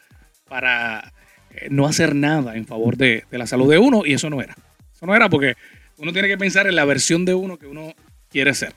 para 0.49 1.15
eh, 1.51 1.69
no 1.71 1.87
hacer 1.87 2.15
nada 2.15 2.57
en 2.57 2.67
favor 2.67 2.99
de, 2.99 3.25
la 3.31 3.47
salud 3.47 3.71
de 3.71 3.79
uno 3.79 4.05
y 4.05 4.13
eso 4.13 4.29
no 4.29 4.43
era. 4.43 4.55
Eso 4.95 5.07
no 5.07 5.17
era 5.17 5.31
porque 5.31 5.55
uno 5.97 6.13
tiene 6.13 6.29
que 6.29 6.37
pensar 6.37 6.67
en 6.67 6.77
la 6.77 6.85
versión 6.85 7.25
de 7.25 7.33
uno 7.35 7.57
que 7.57 7.67
uno 7.67 7.95
quiere 8.31 8.53
ser. 8.53 8.75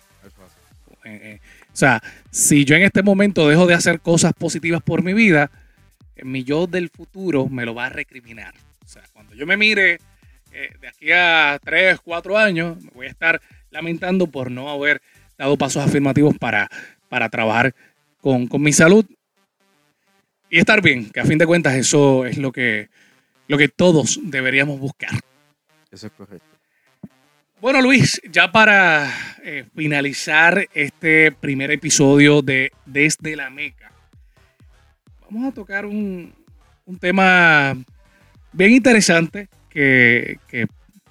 Eh, 1.03 1.39
o 1.73 1.75
sea, 1.75 2.01
si 2.29 2.65
yo 2.65 2.75
en 2.75 2.83
este 2.83 3.01
momento 3.01 3.47
dejo 3.47 3.65
de 3.65 3.73
hacer 3.73 4.01
cosas 4.01 4.33
positivas 4.33 4.81
por 4.81 5.03
mi 5.03 5.13
vida, 5.13 5.49
mi 6.23 6.43
yo 6.43 6.67
del 6.67 6.89
futuro 6.89 7.47
me 7.47 7.65
lo 7.65 7.73
va 7.73 7.85
a 7.85 7.89
recriminar. 7.89 8.53
O 8.83 8.87
sea, 8.87 9.03
cuando 9.13 9.33
yo 9.35 9.47
me 9.47 9.57
mire 9.57 9.99
eh, 10.51 10.73
de 10.81 10.87
aquí 10.87 11.11
a 11.11 11.59
3, 11.63 11.99
4 12.03 12.37
años, 12.37 12.81
me 12.83 12.91
voy 12.91 13.07
a 13.07 13.09
estar 13.09 13.41
lamentando 13.69 14.27
por 14.27 14.51
no 14.51 14.69
haber 14.69 15.01
dado 15.37 15.57
pasos 15.57 15.83
afirmativos 15.83 16.37
para, 16.37 16.69
para 17.07 17.29
trabajar 17.29 17.73
con, 18.19 18.47
con 18.47 18.61
mi 18.61 18.73
salud 18.73 19.05
y 20.49 20.59
estar 20.59 20.81
bien, 20.81 21.09
que 21.09 21.21
a 21.21 21.25
fin 21.25 21.37
de 21.37 21.47
cuentas 21.47 21.75
eso 21.75 22.25
es 22.25 22.37
lo 22.37 22.51
que, 22.51 22.89
lo 23.47 23.57
que 23.57 23.69
todos 23.69 24.19
deberíamos 24.21 24.79
buscar. 24.79 25.11
Eso 25.89 26.07
es 26.07 26.13
correcto. 26.13 26.50
Bueno, 27.61 27.79
Luis, 27.79 28.19
ya 28.27 28.51
para 28.51 29.07
eh, 29.43 29.65
finalizar 29.75 30.67
este 30.73 31.31
primer 31.31 31.69
episodio 31.69 32.41
de 32.41 32.71
Desde 32.87 33.35
la 33.35 33.51
Meca, 33.51 33.91
vamos 35.29 35.51
a 35.51 35.53
tocar 35.53 35.85
un, 35.85 36.33
tema 36.99 37.77
bien 38.51 38.71
interesante 38.71 39.47
que, 39.69 40.39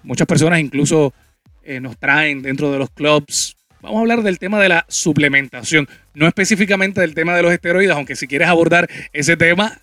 muchas 0.03 0.27
personas 0.27 0.59
incluso 0.59 1.15
eh, 1.63 1.79
nos 1.79 1.97
traen 1.97 2.43
dentro 2.43 2.73
de 2.73 2.81
los 2.81 2.91
clubs. 2.91 3.57
Vamos 3.81 3.99
a 3.99 4.01
hablar 4.01 4.23
del 4.25 4.41
tema 4.41 4.59
de 4.59 4.71
la 4.71 4.85
suplementación, 4.89 5.89
no 6.15 6.27
específicamente 6.27 7.01
del 7.01 7.15
tema 7.15 7.37
de 7.37 7.45
los 7.45 7.53
esteroides, 7.53 7.95
aunque 7.95 8.17
si 8.17 8.27
quieres 8.27 8.49
abordar 8.49 8.91
ese 9.13 9.37
tema 9.37 9.81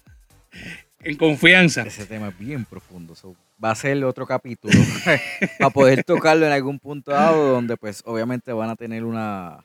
en 1.00 1.16
confianza. 1.16 1.84
Ese 1.84 2.06
tema 2.06 2.28
es 2.28 2.38
bien 2.38 2.66
profundo 2.66 3.16
va 3.64 3.72
a 3.72 3.76
ser 3.76 4.04
otro 4.04 4.26
capítulo 4.26 4.74
para 5.60 5.70
poder 5.70 6.04
tocarlo 6.04 6.46
en 6.46 6.52
algún 6.52 6.80
punto 6.80 7.12
dado 7.12 7.54
donde 7.54 7.76
pues 7.78 8.04
obviamente 8.06 8.54
van 8.54 8.70
a 8.70 8.76
tener 8.76 9.04
una, 9.04 9.64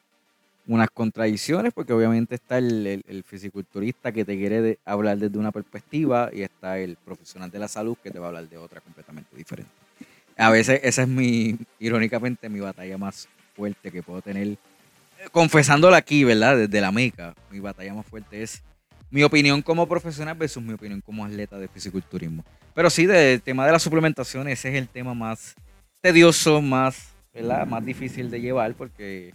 unas 0.66 0.90
contradicciones 0.90 1.72
porque 1.72 1.92
obviamente 1.92 2.36
está 2.36 2.58
el, 2.58 3.04
el, 3.06 3.24
fisiculturista 3.24 4.12
que 4.12 4.24
te 4.24 4.36
quiere 4.36 4.78
hablar 4.84 5.18
desde 5.18 5.38
una 5.38 5.52
perspectiva 5.52 6.30
y 6.32 6.42
está 6.42 6.78
el 6.78 6.96
profesional 6.96 7.50
de 7.50 7.58
la 7.58 7.68
salud 7.68 7.96
que 8.02 8.10
te 8.10 8.18
va 8.18 8.26
a 8.26 8.28
hablar 8.28 8.48
de 8.48 8.56
otra 8.56 8.80
completamente 8.80 9.36
diferente. 9.36 9.72
A 10.36 10.50
veces 10.50 10.80
esa 10.82 11.02
es 11.02 11.08
mi, 11.08 11.58
irónicamente, 11.78 12.48
mi 12.48 12.60
batalla 12.60 12.96
más 12.96 13.28
fuerte 13.54 13.90
que 13.90 14.02
puedo 14.02 14.22
tener, 14.22 14.56
confesándola 15.30 15.98
aquí, 15.98 16.24
¿verdad? 16.24 16.56
Desde 16.56 16.80
la 16.80 16.90
meca, 16.90 17.34
mi 17.50 17.60
batalla 17.60 17.92
más 17.92 18.06
fuerte 18.06 18.42
es 18.42 18.62
mi 19.12 19.22
opinión 19.22 19.60
como 19.60 19.86
profesional 19.86 20.34
versus 20.34 20.62
mi 20.62 20.72
opinión 20.72 21.02
como 21.02 21.24
atleta 21.24 21.58
de 21.58 21.68
fisiculturismo. 21.68 22.44
Pero 22.74 22.88
sí, 22.88 23.04
del 23.04 23.42
tema 23.42 23.66
de 23.66 23.72
la 23.72 23.78
suplementación, 23.78 24.48
ese 24.48 24.70
es 24.70 24.74
el 24.74 24.88
tema 24.88 25.12
más 25.12 25.54
tedioso, 26.00 26.62
más, 26.62 27.12
más 27.68 27.84
difícil 27.84 28.30
de 28.30 28.40
llevar, 28.40 28.74
porque 28.74 29.34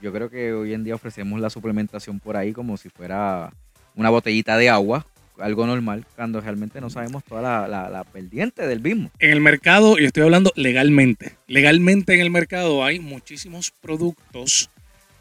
yo 0.00 0.12
creo 0.12 0.30
que 0.30 0.52
hoy 0.52 0.74
en 0.74 0.84
día 0.84 0.94
ofrecemos 0.94 1.40
la 1.40 1.50
suplementación 1.50 2.20
por 2.20 2.36
ahí 2.36 2.52
como 2.52 2.76
si 2.76 2.88
fuera 2.88 3.52
una 3.96 4.10
botellita 4.10 4.56
de 4.56 4.70
agua, 4.70 5.04
algo 5.38 5.66
normal, 5.66 6.06
cuando 6.14 6.40
realmente 6.40 6.80
no 6.80 6.88
sabemos 6.88 7.24
toda 7.24 7.66
la, 7.66 7.88
la, 7.88 8.04
pendiente 8.04 8.64
del 8.66 8.80
mismo. 8.80 9.10
En 9.18 9.30
el 9.30 9.40
mercado, 9.40 9.98
y 9.98 10.04
estoy 10.04 10.22
hablando 10.22 10.52
legalmente, 10.54 11.36
legalmente 11.48 12.14
en 12.14 12.20
el 12.20 12.30
mercado 12.30 12.84
hay 12.84 13.00
muchísimos 13.00 13.72
productos 13.80 14.70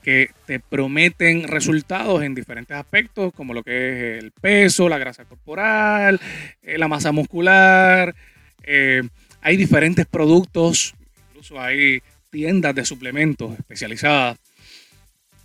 que 0.04 0.32
te 0.46 0.60
prometen 0.60 1.48
resultados 1.48 2.24
en 2.24 2.36
diferentes 2.36 2.76
aspectos, 2.76 3.34
como 3.34 3.54
lo 3.54 3.64
que 3.64 4.18
es 4.18 4.24
el 4.24 4.32
peso, 4.32 4.90
la 4.90 4.98
grasa 4.98 5.26
corporal, 5.26 6.20
eh, 6.62 6.78
la 6.78 6.88
masa 6.88 7.12
muscular. 7.12 8.16
Eh, 8.64 9.02
hay 9.42 9.58
diferentes 9.58 10.06
productos, 10.06 10.96
incluso 11.30 11.60
hay 11.60 12.02
tiendas 12.30 12.76
de 12.76 12.86
suplementos 12.86 13.58
especializadas. 13.58 14.38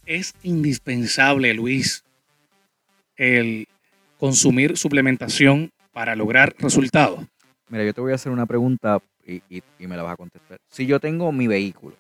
Es 0.07 0.35
indispensable, 0.43 1.55
Luis, 1.55 2.05
el 3.17 3.67
consumir 4.19 4.77
suplementación 4.77 5.71
para 5.93 6.17
lograr 6.17 6.55
resultados. 6.59 7.25
Mira, 7.69 7.85
yo 7.85 7.95
te 7.95 8.01
voy 8.01 8.13
a 8.13 8.17
hacer 8.17 8.33
una 8.33 8.47
pregunta 8.47 9.01
y, 9.27 9.63
me 9.79 9.97
la 9.97 10.03
vas 10.03 10.15
a 10.15 10.17
contestar. 10.17 10.59
Si 10.69 10.87
yo 10.87 11.01
tengo 11.01 11.33
mi 11.33 11.47
vehículo 11.47 11.97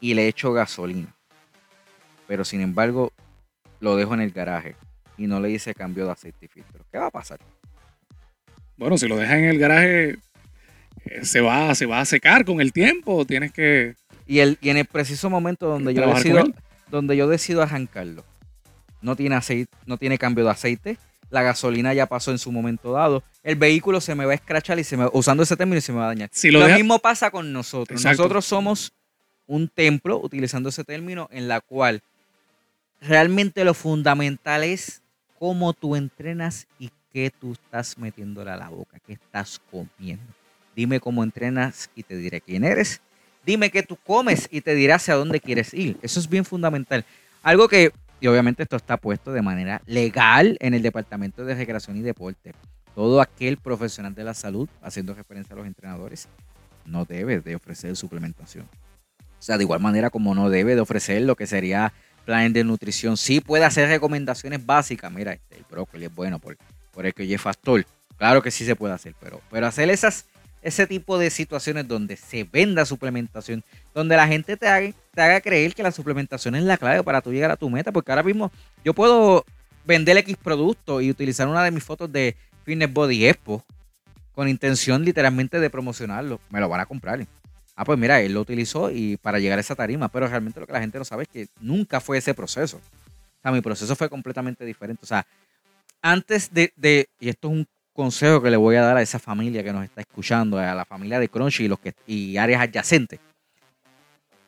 y 0.00 0.14
le 0.14 0.28
echo 0.28 0.52
gasolina, 0.52 1.14
pero 2.28 2.44
sin 2.44 2.60
embargo 2.60 3.12
lo 3.80 3.96
dejo 3.96 4.14
en 4.14 4.20
el 4.20 4.30
garaje 4.30 4.76
y 5.16 5.26
no 5.26 5.40
le 5.40 5.50
hice 5.50 5.74
cambio 5.74 6.04
de 6.06 6.12
aceite 6.12 6.46
y 6.46 6.48
filtro, 6.48 6.84
¿qué 6.92 6.98
va 6.98 7.06
a 7.06 7.10
pasar? 7.10 7.40
Bueno, 8.76 8.96
si 8.96 9.08
lo 9.08 9.16
dejas 9.16 9.38
en 9.38 9.44
el 9.46 9.58
garaje, 9.58 10.10
eh, 11.06 11.24
se 11.24 11.40
va, 11.40 11.74
se 11.74 11.86
va 11.86 12.00
a 12.00 12.04
secar 12.04 12.44
con 12.44 12.60
el 12.60 12.72
tiempo. 12.72 13.24
Tienes 13.24 13.50
que 13.52 13.96
Y, 14.26 14.38
el, 14.38 14.58
y 14.60 14.68
en 14.70 14.76
el 14.76 14.84
preciso 14.84 15.28
momento 15.30 15.66
donde 15.66 15.94
yo 15.94 16.06
decido, 16.14 16.44
donde 16.90 17.16
yo 17.16 17.26
decido 17.26 17.62
arrancarlo, 17.62 18.24
no 19.00 19.16
tiene 19.16 19.34
aceite, 19.34 19.72
no 19.86 19.96
tiene 19.96 20.18
cambio 20.18 20.44
de 20.44 20.50
aceite, 20.50 20.98
la 21.30 21.42
gasolina 21.42 21.92
ya 21.94 22.06
pasó 22.06 22.30
en 22.30 22.38
su 22.38 22.52
momento 22.52 22.92
dado, 22.92 23.22
el 23.42 23.56
vehículo 23.56 24.00
se 24.00 24.14
me 24.14 24.24
va 24.26 24.32
a 24.32 24.34
escrachar 24.36 24.78
y 24.78 24.84
se 24.84 24.96
me, 24.96 25.08
usando 25.12 25.42
ese 25.42 25.56
término 25.56 25.78
y 25.78 25.82
se 25.82 25.92
me 25.92 25.98
va 25.98 26.04
a 26.04 26.08
dañar. 26.08 26.28
Si 26.32 26.50
lo 26.50 26.60
lo 26.60 26.66
deja- 26.66 26.76
mismo 26.78 26.98
pasa 27.00 27.30
con 27.30 27.52
nosotros. 27.52 28.00
Exacto. 28.00 28.22
Nosotros 28.22 28.44
somos 28.44 28.92
un 29.46 29.68
templo, 29.68 30.20
utilizando 30.22 30.68
ese 30.68 30.84
término, 30.84 31.28
en 31.32 31.48
la 31.48 31.60
cual 31.62 32.02
realmente 33.00 33.64
lo 33.64 33.74
fundamental 33.74 34.64
es 34.64 35.02
cómo 35.38 35.72
tú 35.72 35.96
entrenas 35.96 36.66
y 36.78 36.90
qué 37.12 37.30
tú 37.30 37.52
estás 37.52 37.96
metiéndole 37.98 38.50
a 38.50 38.56
la 38.56 38.68
boca, 38.68 38.98
qué 39.06 39.14
estás 39.14 39.60
comiendo. 39.70 40.24
Dime 40.74 41.00
cómo 41.00 41.24
entrenas 41.24 41.90
y 41.94 42.02
te 42.02 42.16
diré 42.16 42.40
quién 42.40 42.64
eres. 42.64 43.00
Dime 43.44 43.70
qué 43.70 43.82
tú 43.82 43.96
comes 43.96 44.48
y 44.50 44.60
te 44.60 44.74
diré 44.74 44.92
hacia 44.92 45.14
dónde 45.14 45.40
quieres 45.40 45.72
ir. 45.74 45.98
Eso 46.02 46.20
es 46.20 46.28
bien 46.28 46.44
fundamental. 46.44 47.04
Algo 47.42 47.68
que, 47.68 47.92
y 48.20 48.26
obviamente 48.26 48.62
esto 48.62 48.76
está 48.76 48.96
puesto 48.96 49.32
de 49.32 49.42
manera 49.42 49.80
legal 49.86 50.56
en 50.60 50.74
el 50.74 50.82
Departamento 50.82 51.44
de 51.44 51.54
Recreación 51.54 51.96
y 51.96 52.02
Deporte. 52.02 52.52
Todo 52.94 53.20
aquel 53.20 53.56
profesional 53.56 54.14
de 54.14 54.24
la 54.24 54.34
salud, 54.34 54.68
haciendo 54.82 55.14
referencia 55.14 55.54
a 55.54 55.58
los 55.58 55.66
entrenadores, 55.66 56.28
no 56.84 57.04
debe 57.04 57.40
de 57.40 57.54
ofrecer 57.54 57.96
suplementación. 57.96 58.66
O 59.20 59.42
sea, 59.42 59.56
de 59.56 59.64
igual 59.64 59.80
manera 59.80 60.10
como 60.10 60.34
no 60.34 60.50
debe 60.50 60.74
de 60.74 60.80
ofrecer 60.80 61.22
lo 61.22 61.36
que 61.36 61.46
sería 61.46 61.92
plan 62.28 62.52
de 62.52 62.62
nutrición. 62.62 63.16
Sí 63.16 63.40
puede 63.40 63.64
hacer 63.64 63.88
recomendaciones 63.88 64.64
básicas. 64.64 65.10
Mira, 65.10 65.32
este, 65.32 65.56
el 65.56 65.64
brócoli 65.64 66.04
es 66.04 66.14
bueno 66.14 66.38
por, 66.38 66.58
por 66.92 67.06
el 67.06 67.14
que 67.14 67.22
oye 67.22 67.38
factor. 67.38 67.86
Claro 68.18 68.42
que 68.42 68.50
sí 68.50 68.66
se 68.66 68.76
puede 68.76 68.92
hacer, 68.92 69.14
pero, 69.18 69.40
pero 69.50 69.66
hacer 69.66 69.88
esas, 69.88 70.26
ese 70.60 70.86
tipo 70.86 71.18
de 71.18 71.30
situaciones 71.30 71.88
donde 71.88 72.18
se 72.18 72.44
venda 72.44 72.84
suplementación, 72.84 73.64
donde 73.94 74.14
la 74.14 74.28
gente 74.28 74.58
te 74.58 74.68
haga, 74.68 74.92
te 75.14 75.22
haga 75.22 75.40
creer 75.40 75.74
que 75.74 75.82
la 75.82 75.90
suplementación 75.90 76.54
es 76.54 76.64
la 76.64 76.76
clave 76.76 77.02
para 77.02 77.22
tú 77.22 77.32
llegar 77.32 77.50
a 77.50 77.56
tu 77.56 77.70
meta, 77.70 77.92
porque 77.92 78.12
ahora 78.12 78.22
mismo 78.22 78.52
yo 78.84 78.92
puedo 78.92 79.46
vender 79.86 80.18
X 80.18 80.36
producto 80.36 81.00
y 81.00 81.08
utilizar 81.08 81.48
una 81.48 81.64
de 81.64 81.70
mis 81.70 81.82
fotos 81.82 82.12
de 82.12 82.36
Fitness 82.64 82.92
Body 82.92 83.26
Expo 83.26 83.64
con 84.34 84.50
intención 84.50 85.02
literalmente 85.02 85.60
de 85.60 85.70
promocionarlo. 85.70 86.40
Me 86.50 86.60
lo 86.60 86.68
van 86.68 86.80
a 86.80 86.86
comprar. 86.86 87.26
Ah, 87.80 87.84
pues 87.84 87.96
mira, 87.96 88.20
él 88.20 88.32
lo 88.32 88.40
utilizó 88.40 88.90
y 88.90 89.16
para 89.18 89.38
llegar 89.38 89.56
a 89.56 89.60
esa 89.60 89.76
tarima, 89.76 90.08
pero 90.08 90.26
realmente 90.26 90.58
lo 90.58 90.66
que 90.66 90.72
la 90.72 90.80
gente 90.80 90.98
no 90.98 91.04
sabe 91.04 91.22
es 91.22 91.28
que 91.28 91.46
nunca 91.60 92.00
fue 92.00 92.18
ese 92.18 92.34
proceso. 92.34 92.78
O 92.78 93.40
sea, 93.40 93.52
mi 93.52 93.60
proceso 93.60 93.94
fue 93.94 94.10
completamente 94.10 94.64
diferente. 94.64 95.00
O 95.04 95.06
sea, 95.06 95.24
antes 96.02 96.52
de, 96.52 96.72
de- 96.74 97.08
y 97.20 97.28
esto 97.28 97.46
es 97.46 97.54
un 97.54 97.68
consejo 97.92 98.42
que 98.42 98.50
le 98.50 98.56
voy 98.56 98.74
a 98.74 98.82
dar 98.82 98.96
a 98.96 99.02
esa 99.02 99.20
familia 99.20 99.62
que 99.62 99.72
nos 99.72 99.84
está 99.84 100.00
escuchando, 100.00 100.58
a 100.58 100.74
la 100.74 100.84
familia 100.84 101.20
de 101.20 101.28
Crunchy 101.28 101.66
y, 101.66 101.68
los 101.68 101.78
que, 101.78 101.94
y 102.04 102.36
áreas 102.36 102.62
adyacentes. 102.62 103.20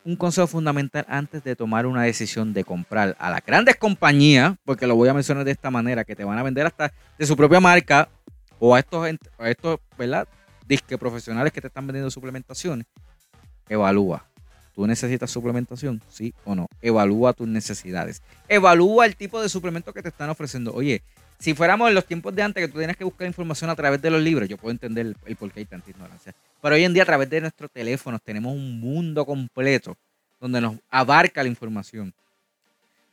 Un 0.05 0.17
consejo 0.17 0.49
fundamental 0.49 1.05
antes 1.09 1.45
de 1.45 1.55
tomar 1.55 1.87
una 1.87 2.03
decisión 2.03 2.53
de 2.53 2.65
comprar 2.65 3.15
a 3.17 3.31
las 3.31 3.47
grandes 3.47 3.77
compañías, 3.77 4.57
porque 4.65 4.89
lo 4.89 4.97
voy 4.97 5.09
a 5.09 5.15
mencionar 5.15 5.45
de 5.45 5.53
esta 5.53 5.71
manera, 5.71 6.03
que 6.05 6.17
te 6.17 6.25
van 6.25 6.37
a 6.37 6.43
vender 6.43 6.67
hasta 6.67 6.93
de 7.17 7.27
su 7.27 7.37
propia 7.37 7.61
marca 7.61 8.09
o 8.59 8.75
a 8.75 8.81
estos, 8.81 9.07
a 9.39 9.49
estos 9.51 9.79
¿verdad? 9.97 10.27
Disque 10.67 10.99
profesionales 10.99 11.53
que 11.53 11.61
te 11.61 11.69
están 11.69 11.87
vendiendo 11.87 12.11
suplementaciones, 12.11 12.87
evalúa. 13.71 14.27
¿Tú 14.75 14.87
necesitas 14.87 15.31
suplementación? 15.31 16.03
¿Sí 16.09 16.35
o 16.45 16.55
no? 16.55 16.67
Evalúa 16.83 17.33
tus 17.33 17.49
necesidades. 17.49 18.23
Evalúa 18.49 19.07
el 19.07 19.17
tipo 19.17 19.41
de 19.41 19.49
suplemento 19.49 19.93
que 19.93 20.03
te 20.03 20.09
están 20.09 20.29
ofreciendo. 20.29 20.73
Oye, 20.75 21.03
si 21.39 21.55
fuéramos 21.55 21.89
en 21.89 21.95
los 21.95 22.05
tiempos 22.05 22.35
de 22.35 22.43
antes 22.43 22.63
que 22.63 22.69
tú 22.71 22.79
tienes 22.79 22.97
que 22.97 23.05
buscar 23.05 23.27
información 23.27 23.71
a 23.71 23.77
través 23.77 24.03
de 24.03 24.11
los 24.11 24.21
libros, 24.21 24.49
yo 24.49 24.59
puedo 24.59 24.73
entender 24.73 25.07
el, 25.07 25.17
el 25.25 25.37
por 25.37 25.51
qué 25.51 25.61
hay 25.61 25.67
tanta 25.67 25.91
ignorancia. 25.91 26.35
Pero 26.61 26.75
hoy 26.75 26.85
en 26.85 26.93
día 26.93 27.05
a 27.05 27.07
través 27.07 27.31
de 27.31 27.41
nuestros 27.41 27.71
teléfonos 27.71 28.21
tenemos 28.23 28.53
un 28.53 28.79
mundo 28.79 29.25
completo 29.25 29.97
donde 30.41 30.61
nos 30.61 30.77
abarca 30.91 31.43
la 31.43 31.49
información. 31.49 32.13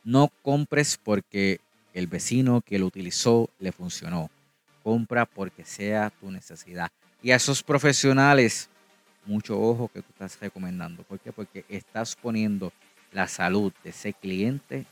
No 0.03 0.31
compres 0.41 0.99
porque 1.01 1.59
el 1.93 2.07
vecino 2.07 2.61
que 2.61 2.79
lo 2.79 2.85
utilizó 2.85 3.49
le 3.59 3.71
funcionó. 3.71 4.29
Compra 4.83 5.25
porque 5.25 5.65
sea 5.65 6.11
tu 6.21 6.31
necesidad. 6.31 6.89
Y 7.21 7.31
a 7.31 7.35
esos 7.35 7.63
profesionales, 7.63 8.69
mucho 9.27 9.59
ojo 9.59 9.89
que 9.93 10.01
tú 10.01 10.07
estás 10.11 10.39
recomendando. 10.39 11.03
¿Por 11.03 11.19
qué? 11.19 11.31
Porque 11.31 11.65
estás 11.69 12.15
poniendo 12.15 12.71
la 13.11 13.27
salud 13.27 13.71
de 13.83 13.91
ese 13.91 14.13
cliente 14.13 14.85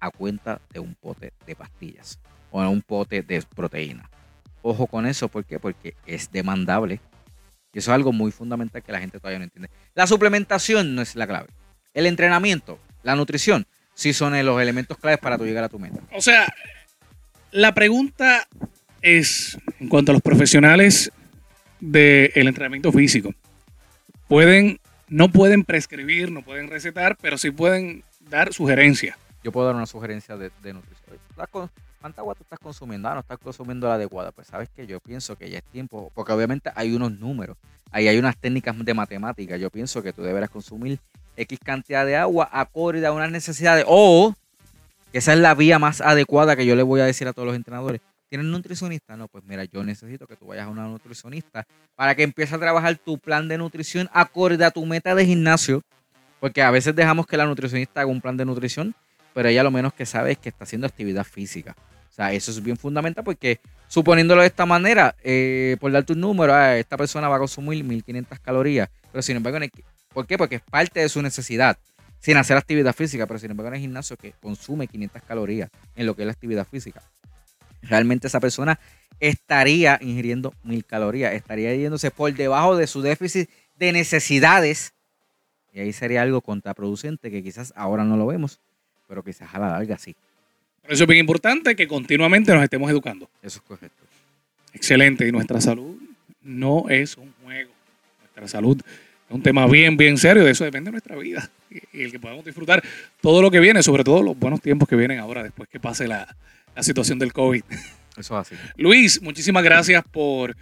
a 0.00 0.10
cuenta 0.10 0.60
de 0.72 0.80
un 0.80 0.94
pote 0.94 1.32
de 1.46 1.56
pastillas 1.56 2.18
o 2.50 2.60
un 2.68 2.82
pote 2.82 3.22
de 3.22 3.42
proteína. 3.42 4.08
Ojo 4.62 4.86
con 4.86 5.06
eso, 5.06 5.28
¿por 5.28 5.44
qué? 5.44 5.58
Porque 5.58 5.94
es 6.06 6.30
demandable. 6.30 7.00
Y 7.72 7.78
eso 7.78 7.90
es 7.90 7.94
algo 7.94 8.12
muy 8.12 8.32
fundamental 8.32 8.82
que 8.82 8.92
la 8.92 9.00
gente 9.00 9.18
todavía 9.18 9.38
no 9.38 9.44
entiende. 9.44 9.70
La 9.94 10.06
suplementación 10.06 10.94
no 10.94 11.02
es 11.02 11.14
la 11.14 11.26
clave. 11.26 11.48
El 11.94 12.06
entrenamiento, 12.06 12.78
la 13.02 13.14
nutrición, 13.14 13.66
sí 13.94 14.12
son 14.12 14.32
los 14.44 14.60
elementos 14.60 14.96
claves 14.96 15.18
para 15.18 15.36
tú 15.36 15.44
llegar 15.44 15.64
a 15.64 15.68
tu 15.68 15.78
meta. 15.78 16.00
O 16.12 16.20
sea, 16.20 16.46
la 17.50 17.74
pregunta 17.74 18.46
es, 19.02 19.58
en 19.80 19.88
cuanto 19.88 20.12
a 20.12 20.14
los 20.14 20.22
profesionales 20.22 21.12
del 21.80 22.48
entrenamiento 22.48 22.90
físico, 22.92 23.32
pueden, 24.28 24.78
no 25.08 25.28
pueden 25.30 25.64
prescribir, 25.64 26.30
no 26.30 26.42
pueden 26.42 26.68
recetar, 26.68 27.16
pero 27.20 27.38
sí 27.38 27.50
pueden 27.50 28.04
dar 28.28 28.52
sugerencias. 28.52 29.16
Yo 29.42 29.52
puedo 29.52 29.66
dar 29.66 29.76
una 29.76 29.86
sugerencia 29.86 30.36
de, 30.36 30.50
nutrición. 30.72 31.10
Oye, 31.10 31.18
¿tú 31.26 31.30
estás 31.30 31.48
con- 31.48 31.70
¿Cuánta 32.00 32.20
agua 32.20 32.34
tú 32.36 32.44
estás 32.44 32.60
consumiendo? 32.60 33.08
Ah, 33.08 33.14
no 33.14 33.20
estás 33.20 33.38
consumiendo 33.38 33.88
la 33.88 33.94
adecuada. 33.94 34.30
Pues 34.30 34.46
sabes 34.46 34.68
que 34.68 34.86
yo 34.86 35.00
pienso 35.00 35.36
que 35.36 35.50
ya 35.50 35.58
es 35.58 35.64
tiempo, 35.64 36.12
porque 36.14 36.32
obviamente 36.32 36.70
hay 36.76 36.94
unos 36.94 37.18
números, 37.18 37.56
ahí 37.90 38.06
hay 38.06 38.18
unas 38.18 38.36
técnicas 38.36 38.76
de 38.78 38.94
matemática. 38.94 39.56
Yo 39.56 39.68
pienso 39.68 40.00
que 40.00 40.12
tú 40.12 40.22
deberás 40.22 40.48
consumir 40.48 41.00
X 41.36 41.58
cantidad 41.64 42.06
de 42.06 42.16
agua 42.16 42.48
acorde 42.52 43.04
a 43.04 43.10
unas 43.10 43.32
necesidades. 43.32 43.84
O, 43.88 44.34
esa 45.12 45.32
es 45.32 45.40
la 45.40 45.54
vía 45.54 45.80
más 45.80 46.00
adecuada 46.00 46.54
que 46.54 46.66
yo 46.66 46.76
le 46.76 46.84
voy 46.84 47.00
a 47.00 47.04
decir 47.04 47.26
a 47.26 47.32
todos 47.32 47.46
los 47.46 47.56
entrenadores. 47.56 48.00
¿Tienes 48.28 48.46
nutricionista? 48.46 49.16
No, 49.16 49.26
pues 49.28 49.42
mira, 49.44 49.64
yo 49.64 49.82
necesito 49.82 50.26
que 50.26 50.36
tú 50.36 50.46
vayas 50.46 50.66
a 50.66 50.68
una 50.68 50.86
nutricionista 50.86 51.66
para 51.96 52.14
que 52.14 52.22
empieces 52.22 52.54
a 52.54 52.58
trabajar 52.58 52.96
tu 52.96 53.18
plan 53.18 53.48
de 53.48 53.56
nutrición 53.56 54.08
acorde 54.12 54.64
a 54.64 54.70
tu 54.70 54.84
meta 54.84 55.14
de 55.14 55.24
gimnasio. 55.24 55.82
Porque 56.38 56.62
a 56.62 56.70
veces 56.70 56.94
dejamos 56.94 57.26
que 57.26 57.36
la 57.36 57.46
nutricionista 57.46 58.02
haga 58.02 58.10
un 58.10 58.20
plan 58.20 58.36
de 58.36 58.44
nutrición, 58.44 58.94
pero 59.34 59.48
ella 59.48 59.62
lo 59.62 59.70
menos 59.70 59.94
que 59.94 60.06
sabe 60.06 60.32
es 60.32 60.38
que 60.38 60.50
está 60.50 60.64
haciendo 60.64 60.86
actividad 60.86 61.24
física. 61.24 61.74
O 62.10 62.12
sea, 62.12 62.32
eso 62.32 62.50
es 62.50 62.62
bien 62.62 62.76
fundamental 62.76 63.24
porque 63.24 63.60
suponiéndolo 63.88 64.42
de 64.42 64.48
esta 64.48 64.66
manera, 64.66 65.16
eh, 65.24 65.76
por 65.80 65.90
darte 65.90 66.12
un 66.12 66.20
número, 66.20 66.54
ah, 66.54 66.76
esta 66.76 66.96
persona 66.96 67.28
va 67.28 67.36
a 67.36 67.38
consumir 67.38 67.82
1500 67.82 68.38
calorías, 68.40 68.88
pero 69.10 69.22
sin 69.22 69.36
embargo, 69.36 69.58
¿por 70.12 70.26
qué? 70.26 70.36
Porque 70.36 70.56
es 70.56 70.62
parte 70.62 71.00
de 71.00 71.08
su 71.08 71.22
necesidad, 71.22 71.78
sin 72.20 72.36
hacer 72.36 72.56
actividad 72.56 72.94
física, 72.94 73.26
pero 73.26 73.38
sin 73.38 73.50
embargo 73.50 73.68
en 73.68 73.74
el 73.74 73.80
gimnasio 73.80 74.16
que 74.16 74.32
consume 74.42 74.86
500 74.86 75.22
calorías 75.22 75.70
en 75.96 76.06
lo 76.06 76.14
que 76.14 76.22
es 76.22 76.26
la 76.26 76.32
actividad 76.32 76.66
física. 76.66 77.02
Realmente 77.88 78.26
esa 78.26 78.40
persona 78.40 78.78
estaría 79.20 79.98
ingiriendo 80.00 80.54
1000 80.62 80.84
calorías, 80.84 81.32
estaría 81.34 81.74
yéndose 81.74 82.10
por 82.10 82.32
debajo 82.34 82.76
de 82.76 82.86
su 82.86 83.02
déficit 83.02 83.48
de 83.78 83.92
necesidades 83.92 84.92
y 85.72 85.80
ahí 85.80 85.92
sería 85.92 86.22
algo 86.22 86.40
contraproducente 86.40 87.30
que 87.30 87.42
quizás 87.42 87.72
ahora 87.76 88.04
no 88.04 88.16
lo 88.16 88.26
vemos, 88.26 88.60
pero 89.06 89.22
quizás 89.22 89.54
a 89.54 89.58
la 89.58 89.68
larga 89.70 89.98
sí. 89.98 90.14
Por 90.82 90.92
eso 90.92 91.04
es 91.04 91.08
bien 91.08 91.20
importante 91.20 91.76
que 91.76 91.86
continuamente 91.86 92.52
nos 92.52 92.62
estemos 92.62 92.90
educando. 92.90 93.28
Eso 93.42 93.58
es 93.58 93.62
correcto. 93.62 94.04
Excelente. 94.72 95.26
Y 95.26 95.32
nuestra 95.32 95.60
salud 95.60 95.96
no 96.42 96.88
es 96.88 97.16
un 97.16 97.32
juego. 97.44 97.70
Nuestra 98.20 98.48
salud 98.48 98.80
es 98.80 99.34
un 99.34 99.42
tema 99.42 99.66
bien, 99.66 99.96
bien 99.96 100.16
serio. 100.16 100.44
De 100.44 100.52
eso 100.52 100.64
depende 100.64 100.90
nuestra 100.90 101.14
vida. 101.16 101.50
Y 101.70 102.00
y 102.00 102.04
el 102.04 102.10
que 102.10 102.18
podamos 102.18 102.44
disfrutar 102.44 102.82
todo 103.20 103.42
lo 103.42 103.50
que 103.50 103.60
viene, 103.60 103.82
sobre 103.82 104.02
todo 104.02 104.22
los 104.22 104.38
buenos 104.38 104.62
tiempos 104.62 104.88
que 104.88 104.96
vienen 104.96 105.18
ahora, 105.18 105.42
después 105.42 105.68
que 105.68 105.78
pase 105.78 106.08
la, 106.08 106.34
la 106.78 106.84
situación 106.84 107.18
del 107.18 107.32
COVID. 107.32 107.64
Eso 108.16 108.40
es 108.40 108.46
así. 108.52 108.54
Luis, 108.76 109.20
muchísimas 109.20 109.64
gracias 109.64 110.04
por 110.12 110.52
eh, 110.52 110.54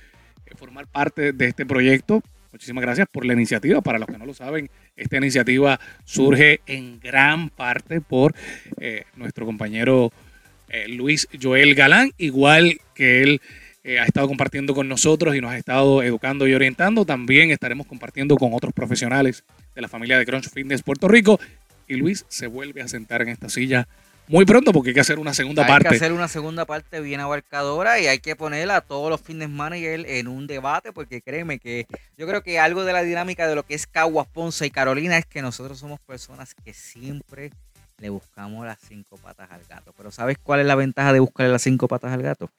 formar 0.56 0.86
parte 0.86 1.34
de 1.34 1.46
este 1.46 1.66
proyecto. 1.66 2.22
Muchísimas 2.52 2.80
gracias 2.80 3.06
por 3.12 3.26
la 3.26 3.34
iniciativa. 3.34 3.82
Para 3.82 3.98
los 3.98 4.08
que 4.08 4.16
no 4.16 4.24
lo 4.24 4.32
saben, 4.32 4.70
esta 4.96 5.18
iniciativa 5.18 5.78
surge 6.06 6.62
en 6.64 7.00
gran 7.00 7.50
parte 7.50 8.00
por 8.00 8.34
eh, 8.80 9.04
nuestro 9.16 9.44
compañero 9.44 10.10
eh, 10.70 10.88
Luis 10.88 11.28
Joel 11.38 11.74
Galán, 11.74 12.12
igual 12.16 12.80
que 12.94 13.22
él 13.22 13.42
eh, 13.84 13.98
ha 13.98 14.04
estado 14.04 14.26
compartiendo 14.26 14.74
con 14.74 14.88
nosotros 14.88 15.36
y 15.36 15.42
nos 15.42 15.50
ha 15.50 15.58
estado 15.58 16.02
educando 16.02 16.48
y 16.48 16.54
orientando. 16.54 17.04
También 17.04 17.50
estaremos 17.50 17.86
compartiendo 17.86 18.36
con 18.36 18.54
otros 18.54 18.72
profesionales 18.72 19.44
de 19.74 19.82
la 19.82 19.88
familia 19.88 20.16
de 20.16 20.24
Crunch 20.24 20.48
Fitness 20.48 20.82
Puerto 20.82 21.08
Rico. 21.08 21.38
Y 21.86 21.96
Luis 21.96 22.24
se 22.28 22.46
vuelve 22.46 22.80
a 22.80 22.88
sentar 22.88 23.20
en 23.20 23.28
esta 23.28 23.50
silla 23.50 23.86
muy 24.28 24.44
pronto 24.44 24.72
porque 24.72 24.90
hay 24.90 24.94
que 24.94 25.00
hacer 25.00 25.18
una 25.18 25.34
segunda 25.34 25.62
hay 25.62 25.68
parte. 25.68 25.88
que 25.88 25.94
hacer 25.96 26.12
una 26.12 26.28
segunda 26.28 26.64
parte 26.64 27.00
bien 27.00 27.20
abarcadora 27.20 28.00
y 28.00 28.06
hay 28.06 28.18
que 28.18 28.36
poner 28.36 28.70
a 28.70 28.80
todos 28.80 29.10
los 29.10 29.20
fitness 29.20 29.48
managers 29.48 30.04
en 30.06 30.28
un 30.28 30.46
debate 30.46 30.92
porque 30.92 31.22
créeme 31.22 31.58
que 31.58 31.86
yo 32.16 32.26
creo 32.26 32.42
que 32.42 32.58
algo 32.58 32.84
de 32.84 32.92
la 32.92 33.02
dinámica 33.02 33.46
de 33.46 33.54
lo 33.54 33.62
que 33.64 33.74
es 33.74 33.86
Caguas, 33.86 34.26
Ponce 34.26 34.66
y 34.66 34.70
Carolina 34.70 35.16
es 35.18 35.26
que 35.26 35.42
nosotros 35.42 35.78
somos 35.78 36.00
personas 36.00 36.54
que 36.54 36.74
siempre 36.74 37.50
le 37.98 38.10
buscamos 38.10 38.66
las 38.66 38.78
cinco 38.86 39.16
patas 39.16 39.50
al 39.50 39.62
gato. 39.68 39.94
Pero 39.96 40.10
¿sabes 40.10 40.36
cuál 40.42 40.60
es 40.60 40.66
la 40.66 40.74
ventaja 40.74 41.12
de 41.12 41.20
buscarle 41.20 41.52
las 41.52 41.62
cinco 41.62 41.88
patas 41.88 42.12
al 42.12 42.22
gato? 42.22 42.50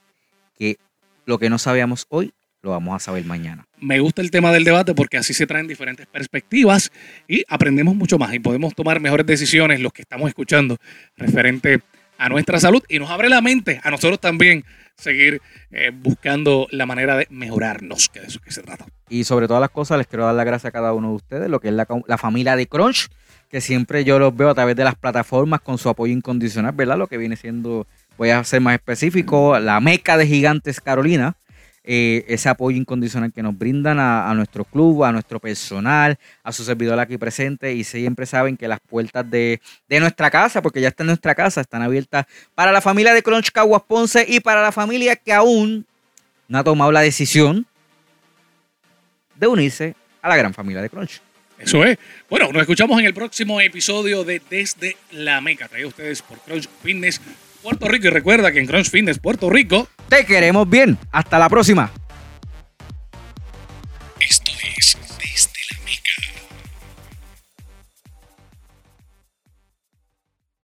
Que 0.57 0.77
lo 1.25 1.37
que 1.37 1.49
no 1.49 1.59
sabíamos 1.59 2.07
hoy 2.09 2.33
lo 2.67 2.73
vamos 2.73 2.95
a 2.95 2.99
saber 2.99 3.25
mañana. 3.25 3.65
Me 3.79 3.99
gusta 3.99 4.21
el 4.21 4.29
tema 4.29 4.51
del 4.51 4.63
debate 4.63 4.93
porque 4.93 5.17
así 5.17 5.33
se 5.33 5.47
traen 5.47 5.67
diferentes 5.67 6.05
perspectivas 6.05 6.91
y 7.27 7.43
aprendemos 7.47 7.95
mucho 7.95 8.17
más 8.17 8.33
y 8.33 8.39
podemos 8.39 8.75
tomar 8.75 8.99
mejores 8.99 9.25
decisiones 9.25 9.79
los 9.79 9.93
que 9.93 10.01
estamos 10.01 10.27
escuchando 10.27 10.77
referente 11.15 11.79
a 12.17 12.29
nuestra 12.29 12.59
salud 12.59 12.83
y 12.89 12.99
nos 12.99 13.09
abre 13.09 13.29
la 13.29 13.41
mente 13.41 13.79
a 13.83 13.91
nosotros 13.91 14.19
también 14.19 14.65
seguir 14.97 15.41
eh, 15.71 15.91
buscando 15.93 16.67
la 16.71 16.85
manera 16.85 17.15
de 17.15 17.27
mejorarnos, 17.29 18.09
que 18.09 18.19
de 18.19 18.27
eso 18.27 18.39
que 18.39 18.51
se 18.51 18.63
trata. 18.63 18.85
Y 19.09 19.23
sobre 19.23 19.47
todas 19.47 19.61
las 19.61 19.69
cosas 19.69 19.97
les 19.99 20.07
quiero 20.07 20.25
dar 20.25 20.35
las 20.35 20.45
gracias 20.45 20.69
a 20.69 20.71
cada 20.71 20.93
uno 20.93 21.09
de 21.09 21.15
ustedes, 21.15 21.49
lo 21.49 21.59
que 21.59 21.69
es 21.69 21.73
la, 21.73 21.87
la 22.07 22.17
familia 22.17 22.55
de 22.55 22.67
Crunch, 22.67 23.07
que 23.49 23.61
siempre 23.61 24.03
yo 24.03 24.19
los 24.19 24.35
veo 24.35 24.49
a 24.49 24.55
través 24.55 24.75
de 24.75 24.83
las 24.83 24.95
plataformas 24.95 25.61
con 25.61 25.77
su 25.77 25.87
apoyo 25.87 26.11
incondicional, 26.11 26.73
¿verdad? 26.73 26.97
Lo 26.97 27.07
que 27.07 27.17
viene 27.17 27.35
siendo, 27.35 27.87
voy 28.17 28.31
a 28.31 28.43
ser 28.43 28.59
más 28.59 28.73
específico, 28.73 29.57
la 29.59 29.79
meca 29.79 30.17
de 30.17 30.27
Gigantes 30.27 30.81
Carolina, 30.81 31.37
eh, 31.89 32.25
ese 32.27 32.49
apoyo 32.49 32.75
incondicional 32.75 33.31
que 33.31 33.41
nos 33.41 33.57
brindan 33.57 33.97
a, 33.97 34.33
nuestro 34.33 34.65
club, 34.65 35.05
a 35.05 35.13
nuestro 35.13 35.39
personal, 35.39 36.19
a 36.43 36.51
su 36.51 36.65
servidor 36.65 36.99
aquí 36.99 37.17
presente 37.17 37.73
y 37.73 37.85
siempre 37.85 38.25
saben 38.25 38.57
que 38.57 38.67
las 38.67 38.81
puertas 38.81 39.31
de, 39.31 39.61
nuestra 39.87 40.29
casa, 40.29 40.61
porque 40.61 40.81
ya 40.81 40.89
está 40.89 41.03
en 41.03 41.07
nuestra 41.07 41.33
casa, 41.33 41.61
están 41.61 41.81
abiertas 41.81 42.25
para 42.55 42.73
la 42.73 42.81
familia 42.81 43.13
de 43.13 43.23
Crunch 43.23 43.51
Caguas 43.53 43.83
Ponce 43.87 44.25
y 44.27 44.41
para 44.41 44.61
la 44.61 44.73
familia 44.73 45.15
que 45.15 45.31
aún 45.31 45.85
no 46.49 46.57
ha 46.57 46.63
tomado 46.65 46.91
la 46.91 46.99
decisión 46.99 47.65
de 49.35 49.47
unirse 49.47 49.95
a 50.21 50.27
la 50.27 50.35
gran 50.35 50.53
familia 50.53 50.81
de 50.81 50.89
Crunch. 50.89 51.21
Eso 51.57 51.85
es. 51.85 51.97
Bueno, 52.29 52.51
nos 52.51 52.63
escuchamos 52.63 52.99
en 52.99 53.05
el 53.05 53.13
próximo 53.13 53.61
episodio 53.61 54.25
de 54.25 54.41
Desde 54.49 54.97
la 55.11 55.39
Meca, 55.39 55.69
traído 55.69 55.87
ustedes 55.87 56.21
por 56.21 56.37
Crunch 56.39 56.67
Fitness 56.83 57.21
Puerto 57.61 57.87
Rico. 57.87 58.07
Y 58.07 58.09
recuerda 58.09 58.51
que 58.51 58.59
en 58.59 58.67
Crunch 58.67 58.89
Fitness 58.89 59.19
Puerto 59.19 59.49
Rico 59.49 59.87
te 60.09 60.25
queremos 60.25 60.69
bien. 60.69 60.97
Hasta 61.11 61.39
la 61.39 61.49
próxima. 61.49 61.91